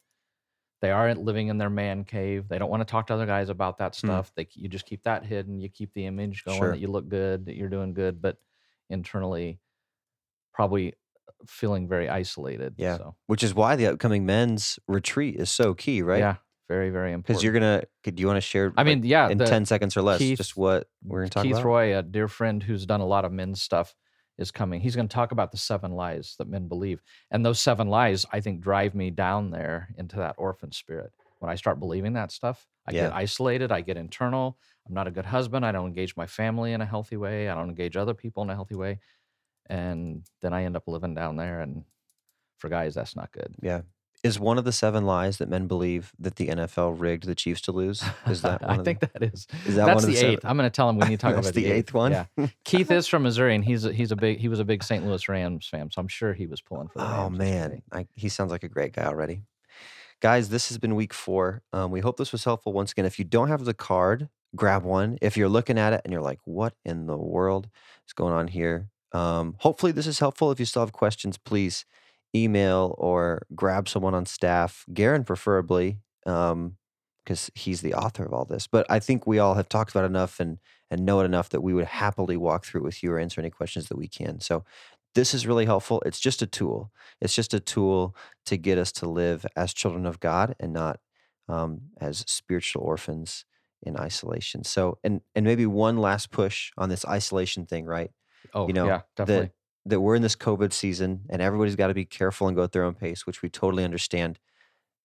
They 0.81 0.91
aren't 0.93 1.21
living 1.23 1.49
in 1.49 1.59
their 1.59 1.71
man 1.71 2.05
cave. 2.05 2.47
They 2.49 2.59
don't 2.59 2.71
want 2.71 2.81
to 2.83 2.85
talk 2.91 3.09
to 3.09 3.15
other 3.15 3.27
guys 3.27 3.49
about 3.49 3.79
that 3.79 3.97
Hmm. 3.97 4.07
stuff. 4.07 4.33
They 4.37 4.47
you 4.53 4.69
just 4.69 4.87
keep 4.87 5.03
that 5.05 5.25
hidden. 5.25 5.61
You 5.61 5.69
keep 5.69 5.93
the 5.95 6.07
image 6.07 6.45
going 6.45 6.59
Sure. 6.59 6.71
that 6.71 6.79
you 6.79 6.89
look 6.89 7.09
good, 7.09 7.47
that 7.47 7.57
you're 7.57 7.69
doing 7.69 7.95
good, 7.95 8.23
but 8.23 8.37
internally 8.89 9.61
probably 10.53 10.95
feeling 11.47 11.89
very 11.89 12.09
isolated. 12.09 12.75
Yeah. 12.79 12.97
So 12.97 13.17
which 13.27 13.43
is 13.43 13.55
why 13.55 13.77
the 13.77 13.87
upcoming 13.87 14.27
men's 14.27 14.79
retreat 14.89 15.37
is 15.37 15.51
so 15.51 15.73
key 15.75 16.03
right 16.03 16.19
yeah, 16.19 16.37
very 16.69 16.91
very 16.91 17.13
important. 17.13 17.27
because 17.27 17.45
you're 17.45 17.53
gonna 17.53 17.83
do 18.03 18.21
you 18.21 18.27
want 18.27 18.39
to 18.39 18.41
share 18.41 18.73
I 18.77 18.81
like, 18.81 18.87
mean, 18.87 19.05
yeah, 19.05 19.29
in 19.29 19.39
the- 19.39 19.47
10 19.47 19.65
seconds 19.65 19.97
or 19.97 20.03
less 20.03 20.19
Keith- 20.19 20.39
just 20.39 20.57
what 20.57 20.89
we're 21.05 21.21
gonna 21.21 21.31
talk 21.31 21.43
Keith 21.45 21.53
about 21.53 21.59
Keith 21.61 21.65
Roy, 21.65 21.97
a 21.99 22.03
dear 22.03 22.27
friend 22.29 22.63
who's 22.63 22.87
done 22.87 23.01
a 23.01 23.07
lot 23.07 23.25
of 23.25 23.31
men's 23.33 23.63
stuff, 23.63 23.95
is 24.39 24.51
coming. 24.51 24.81
He's 24.81 24.97
going 24.97 25.09
to 25.09 25.15
talk 25.15 25.33
about 25.33 25.51
the 25.51 25.59
seven 25.59 25.93
lies 25.93 26.35
that 26.39 26.49
men 26.49 26.69
believe. 26.69 27.03
And 27.31 27.45
those 27.45 27.61
seven 27.61 27.89
lies, 27.89 28.25
I 28.33 28.41
think, 28.41 28.61
drive 28.61 28.95
me 28.95 29.11
down 29.11 29.51
there 29.51 29.89
into 29.99 30.17
that 30.17 30.37
orphan 30.39 30.73
spirit. 30.73 31.13
When 31.41 31.51
I 31.51 31.55
start 31.55 31.81
believing 31.81 32.15
that 32.15 32.33
stuff, 32.33 32.67
I 32.87 32.93
get 32.93 33.13
isolated, 33.13 33.71
I 33.71 33.81
get 33.83 33.97
internal. 33.97 34.59
I'm 34.87 34.95
not 34.95 35.07
a 35.07 35.11
good 35.11 35.27
husband. 35.27 35.67
I 35.67 35.73
don't 35.73 35.87
engage 35.87 36.17
my 36.17 36.27
family 36.27 36.73
in 36.73 36.81
a 36.81 36.87
healthy 36.87 37.17
way. 37.17 37.49
I 37.49 37.55
don't 37.55 37.69
engage 37.69 37.97
other 37.97 38.15
people 38.15 38.43
in 38.43 38.51
a 38.51 38.55
healthy 38.55 38.75
way. 38.77 39.01
And 39.67 40.25
then 40.41 40.55
I 40.55 40.65
end 40.65 40.77
up 40.77 40.89
living 40.89 41.15
down 41.15 41.37
there. 41.37 41.61
And 41.61 41.85
for 42.57 42.71
guys, 42.71 42.95
that's 42.95 43.15
not 43.15 43.31
good. 43.31 43.55
Yeah. 43.61 43.83
Is 44.25 44.39
one 44.41 44.59
of 44.59 44.65
the 44.65 44.73
seven 44.73 45.07
lies 45.07 45.39
that 45.39 45.49
men 45.49 45.69
believe 45.69 46.13
that 46.19 46.37
the 46.37 46.49
NFL 46.49 46.99
rigged 46.99 47.25
the 47.25 47.37
Chiefs 47.37 47.61
to 47.63 47.73
lose? 47.73 48.03
Is 48.27 48.43
that 48.43 48.63
one 48.67 48.81
I 48.81 48.83
think 48.83 48.99
the, 48.99 49.11
that 49.13 49.23
is. 49.23 49.47
is 49.65 49.77
that 49.77 49.87
That's 49.87 49.95
one 49.95 49.97
of 49.97 50.03
the 50.03 50.07
the 50.09 50.17
seven? 50.17 50.33
eighth. 50.33 50.45
I'm 50.45 50.57
going 50.57 50.67
to 50.69 50.75
tell 50.75 50.89
him 50.89 50.99
we 50.99 51.07
need 51.07 51.21
to 51.21 51.27
talk 51.27 51.37
about 51.37 51.55
the 51.55 51.67
eighth 51.67 51.95
one? 51.95 52.11
Yeah. 52.13 52.47
Keith 52.65 52.91
is 52.91 53.07
from 53.07 53.23
Missouri, 53.23 53.55
and 53.55 53.65
he's 53.65 53.85
a, 53.85 53.93
he's 53.93 54.11
a 54.11 54.17
big 54.17 54.39
he 54.39 54.49
was 54.49 54.59
a 54.59 54.65
big 54.65 54.83
St. 54.83 55.07
Louis 55.07 55.29
Rams 55.29 55.69
fan, 55.69 55.91
so 55.93 56.01
I'm 56.01 56.09
sure 56.09 56.35
he 56.35 56.47
was 56.47 56.61
pulling 56.61 56.89
for 56.89 56.99
the 56.99 57.05
Oh 57.05 57.23
Rams 57.25 57.39
man. 57.39 57.83
I, 57.93 58.07
he 58.17 58.29
sounds 58.29 58.51
like 58.51 58.65
a 58.65 58.69
great 58.69 58.93
guy 58.93 59.05
already. 59.05 59.43
Guys, 60.21 60.49
this 60.49 60.69
has 60.69 60.79
been 60.79 60.97
week 60.97 61.15
four. 61.15 61.63
Um, 61.73 61.93
we 61.93 62.01
hope 62.01 62.17
this 62.17 62.33
was 62.33 62.43
helpful. 62.43 62.73
Once 62.73 62.91
again, 62.91 63.05
if 63.05 63.21
you 63.21 63.25
don't 63.25 63.47
have 63.49 63.65
the 63.65 63.73
card, 63.75 64.29
grab 64.57 64.83
one. 64.83 65.17
If 65.23 65.37
you're 65.37 65.49
looking 65.49 65.79
at 65.79 65.93
it 65.93 66.01
and 66.05 66.13
you're 66.13 66.23
like, 66.23 66.41
"What 66.45 66.75
in 66.85 67.07
the 67.07 67.17
world 67.17 67.69
is 68.07 68.13
going 68.15 68.35
on 68.35 68.49
here?" 68.49 68.89
Um, 69.13 69.55
hopefully, 69.61 69.93
this 69.93 70.09
is 70.09 70.19
helpful. 70.19 70.51
If 70.51 70.59
you 70.59 70.67
still 70.67 70.83
have 70.83 70.93
questions, 70.93 71.39
please 71.39 71.85
email 72.35 72.95
or 72.99 73.47
grab 73.55 73.89
someone 73.89 74.15
on 74.15 74.27
staff, 74.27 74.85
Garen 74.93 75.25
preferably, 75.25 75.99
because 76.25 77.51
he's 77.55 77.81
the 77.81 77.95
author 77.95 78.25
of 78.25 78.33
all 78.33 78.45
this. 78.45 78.67
But 78.67 78.87
I 78.91 78.99
think 78.99 79.27
we 79.27 79.39
all 79.39 79.55
have 79.55 79.69
talked 79.69 79.91
about 79.91 80.05
enough 80.05 80.41
and 80.41 80.59
and 80.91 81.05
know 81.05 81.21
it 81.21 81.25
enough 81.25 81.51
that 81.51 81.61
we 81.61 81.75
would 81.75 81.85
happily 81.85 82.37
walk 82.37 82.65
through 82.65 82.83
with 82.83 83.03
you 83.03 83.13
or 83.13 83.19
answer 83.19 83.41
any 83.41 83.51
questions 83.51 83.89
that 83.89 83.99
we 83.99 84.09
can. 84.09 84.41
So 84.41 84.65
this 85.15 85.35
is 85.35 85.47
really 85.47 85.67
helpful. 85.67 86.03
It's 86.07 86.21
just 86.21 86.41
a 86.43 86.47
tool. 86.47 86.93
It's 87.21 87.35
just 87.35 87.53
a 87.53 87.61
tool 87.61 88.17
to 88.47 88.57
get 88.57 88.79
us 88.79 88.93
to 88.93 89.09
live 89.09 89.45
as 89.57 89.75
children 89.75 90.07
of 90.07 90.21
God 90.21 90.55
and 90.59 90.73
not 90.73 91.01
um, 91.49 91.81
as 92.01 92.25
spiritual 92.27 92.83
orphans 92.83 93.45
in 93.83 93.97
isolation. 93.97 94.65
So, 94.65 94.99
and 95.05 95.21
and 95.35 95.45
maybe 95.45 95.67
one 95.67 95.99
last 95.99 96.31
push 96.31 96.73
on 96.77 96.89
this 96.89 97.05
isolation 97.05 97.67
thing, 97.67 97.85
right? 97.85 98.11
Oh, 98.55 98.67
You 98.67 98.73
know 98.73 98.87
yeah, 98.87 99.03
definitely. 99.17 99.47
that 99.47 99.53
that 99.89 100.01
we're 100.01 100.15
in 100.15 100.23
this 100.23 100.37
COVID 100.37 100.73
season 100.73 101.23
and 101.29 101.41
everybody's 101.43 101.77
got 101.77 101.89
to 101.89 101.95
be 101.95 102.05
careful 102.05 102.47
and 102.47 102.57
go 102.57 102.63
at 102.63 102.73
their 102.73 102.85
own 102.85 102.95
pace, 102.95 103.27
which 103.27 103.43
we 103.43 103.49
totally 103.49 103.85
understand. 103.85 104.39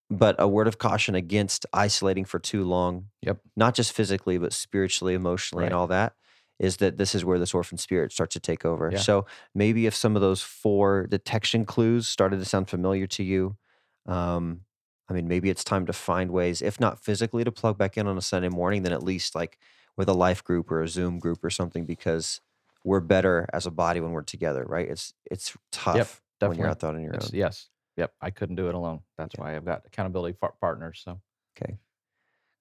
But 0.09 0.35
a 0.37 0.47
word 0.47 0.67
of 0.67 0.77
caution 0.77 1.15
against 1.15 1.65
isolating 1.73 2.25
for 2.25 2.37
too 2.39 2.63
long, 2.63 3.07
Yep. 3.21 3.39
not 3.55 3.73
just 3.73 3.93
physically, 3.93 4.37
but 4.37 4.53
spiritually, 4.53 5.13
emotionally, 5.13 5.65
and 5.65 5.73
all 5.73 5.87
that, 5.87 6.13
is 6.59 6.77
that 6.77 6.97
this 6.97 7.15
is 7.15 7.25
where 7.25 7.39
this 7.39 7.53
orphan 7.53 7.77
spirit 7.77 8.11
starts 8.11 8.33
to 8.33 8.39
take 8.39 8.63
over. 8.65 8.89
Yeah. 8.91 8.99
So 8.99 9.25
maybe 9.55 9.85
if 9.85 9.95
some 9.95 10.15
of 10.15 10.21
those 10.21 10.41
four 10.41 11.07
detection 11.07 11.65
clues 11.65 12.07
started 12.07 12.39
to 12.39 12.45
sound 12.45 12.69
familiar 12.69 13.07
to 13.07 13.23
you, 13.23 13.57
um, 14.05 14.61
I 15.09 15.13
mean, 15.13 15.27
maybe 15.27 15.49
it's 15.49 15.63
time 15.63 15.85
to 15.87 15.93
find 15.93 16.31
ways, 16.31 16.61
if 16.61 16.79
not 16.79 16.99
physically 17.03 17.43
to 17.43 17.51
plug 17.51 17.77
back 17.77 17.97
in 17.97 18.07
on 18.07 18.17
a 18.17 18.21
Sunday 18.21 18.49
morning, 18.49 18.83
then 18.83 18.93
at 18.93 19.03
least 19.03 19.35
like 19.35 19.57
with 19.97 20.09
a 20.09 20.13
life 20.13 20.43
group 20.43 20.69
or 20.71 20.81
a 20.81 20.87
Zoom 20.87 21.19
group 21.19 21.43
or 21.43 21.49
something, 21.49 21.85
because 21.85 22.41
we're 22.83 22.99
better 22.99 23.47
as 23.53 23.65
a 23.65 23.71
body 23.71 23.99
when 24.01 24.11
we're 24.11 24.21
together, 24.23 24.63
right? 24.67 24.89
It's 24.89 25.13
it's 25.31 25.55
tough 25.71 26.21
when 26.39 26.57
you're 26.57 26.67
out 26.67 26.79
there 26.79 26.89
on 26.89 27.01
your 27.01 27.13
It's 27.13 27.25
own. 27.27 27.31
yes. 27.33 27.69
Yep. 27.97 28.11
I 28.21 28.31
couldn't 28.31 28.55
do 28.55 28.67
it 28.69 28.75
alone. 28.75 29.01
That's 29.17 29.35
Yeah. 29.37 29.43
why 29.43 29.55
I've 29.55 29.65
got 29.65 29.83
accountability 29.85 30.33
par- 30.39 30.55
partners. 30.59 31.01
So, 31.05 31.21
Okay. 31.55 31.77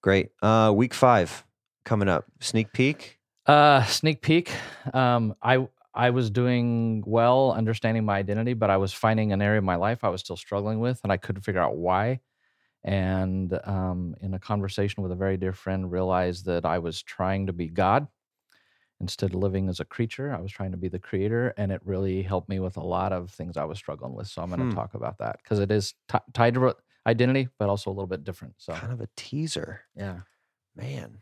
Great. 0.03 0.31
Uh 0.43 0.73
week 0.75 0.95
five 0.95 1.45
coming 1.85 2.09
up. 2.09 2.25
Sneak 2.41 2.73
peek. 2.73 3.19
uh, 3.47 3.83
sneak 3.85 4.21
peek. 4.23 4.53
Um, 4.95 5.35
I 5.43 5.67
I 5.95 6.11
was 6.11 6.31
doing 6.31 7.03
well, 7.07 7.53
understanding 7.53 8.05
my 8.05 8.17
identity, 8.19 8.55
but 8.55 8.71
I 8.71 8.77
was 8.79 8.93
finding 8.93 9.33
an 9.33 9.43
area 9.43 9.59
of 9.59 9.65
my 9.65 9.75
life 9.77 10.05
I 10.05 10.09
was 10.09 10.21
still 10.21 10.37
struggling 10.37 10.79
with, 10.81 11.01
and 11.03 11.13
I 11.13 11.17
couldn't 11.19 11.43
figure 11.43 11.61
out 11.61 11.77
why. 11.77 12.21
And 12.85 13.59
um, 13.65 14.15
in 14.21 14.35
a 14.35 14.39
conversation 14.39 15.03
with 15.03 15.13
a 15.13 15.17
very 15.17 15.37
dear 15.37 15.53
friend, 15.53 15.91
realized 15.91 16.47
that 16.47 16.65
I 16.65 16.79
was 16.79 17.03
trying 17.03 17.47
to 17.47 17.53
be 17.53 17.69
God 17.69 18.07
instead 19.03 19.35
of 19.35 19.41
living 19.41 19.69
as 19.69 19.81
a 19.81 19.85
creature. 19.85 20.33
I 20.33 20.41
was 20.41 20.51
trying 20.51 20.71
to 20.71 20.79
be 20.79 20.89
the 20.89 20.99
creator, 20.99 21.53
and 21.59 21.71
it 21.73 21.83
really 21.85 22.23
helped 22.23 22.49
me 22.49 22.59
with 22.61 22.79
a 22.79 22.83
lot 22.83 23.13
of 23.13 23.31
things 23.31 23.57
I 23.59 23.65
was 23.65 23.77
struggling 23.77 24.15
with. 24.15 24.29
So 24.29 24.41
I'm 24.41 24.49
going 24.49 24.63
Hmm. 24.63 24.71
to 24.71 24.75
talk 24.75 24.95
about 24.95 25.19
that 25.19 25.39
because 25.43 25.59
it 25.59 25.71
is 25.71 25.93
ti 26.11 26.19
tied 26.33 26.55
to 26.55 26.75
identity, 27.07 27.49
but 27.59 27.69
also 27.69 27.91
a 27.91 27.93
little 27.93 28.07
bit 28.07 28.25
different. 28.25 28.55
So 28.59 28.73
Kind 28.73 28.93
of 28.93 29.01
a 29.03 29.09
teaser. 29.17 29.83
yeah, 29.95 30.21
Man. 30.75 31.19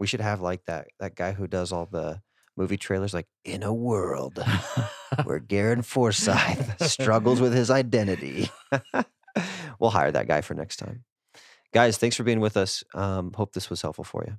We 0.00 0.06
should 0.08 0.20
have 0.20 0.40
like 0.40 0.64
that 0.64 0.88
that 0.98 1.14
guy 1.14 1.32
who 1.32 1.46
does 1.46 1.70
all 1.72 1.86
the 1.86 2.20
movie 2.56 2.76
trailers 2.76 3.14
like 3.14 3.28
in 3.44 3.62
a 3.62 3.72
world 3.72 4.44
where 5.24 5.38
Garen 5.38 5.82
Forsyth 5.82 6.80
struggles 6.82 7.40
with 7.40 7.54
his 7.54 7.70
identity. 7.70 8.50
we'll 9.78 9.90
hire 9.90 10.10
that 10.12 10.26
guy 10.28 10.40
for 10.40 10.54
next 10.54 10.76
time. 10.78 11.04
Guys, 11.72 11.96
thanks 11.98 12.16
for 12.16 12.22
being 12.24 12.40
with 12.40 12.56
us. 12.56 12.82
Um, 12.94 13.32
hope 13.34 13.52
this 13.52 13.70
was 13.70 13.82
helpful 13.82 14.04
for 14.04 14.24
you. 14.26 14.36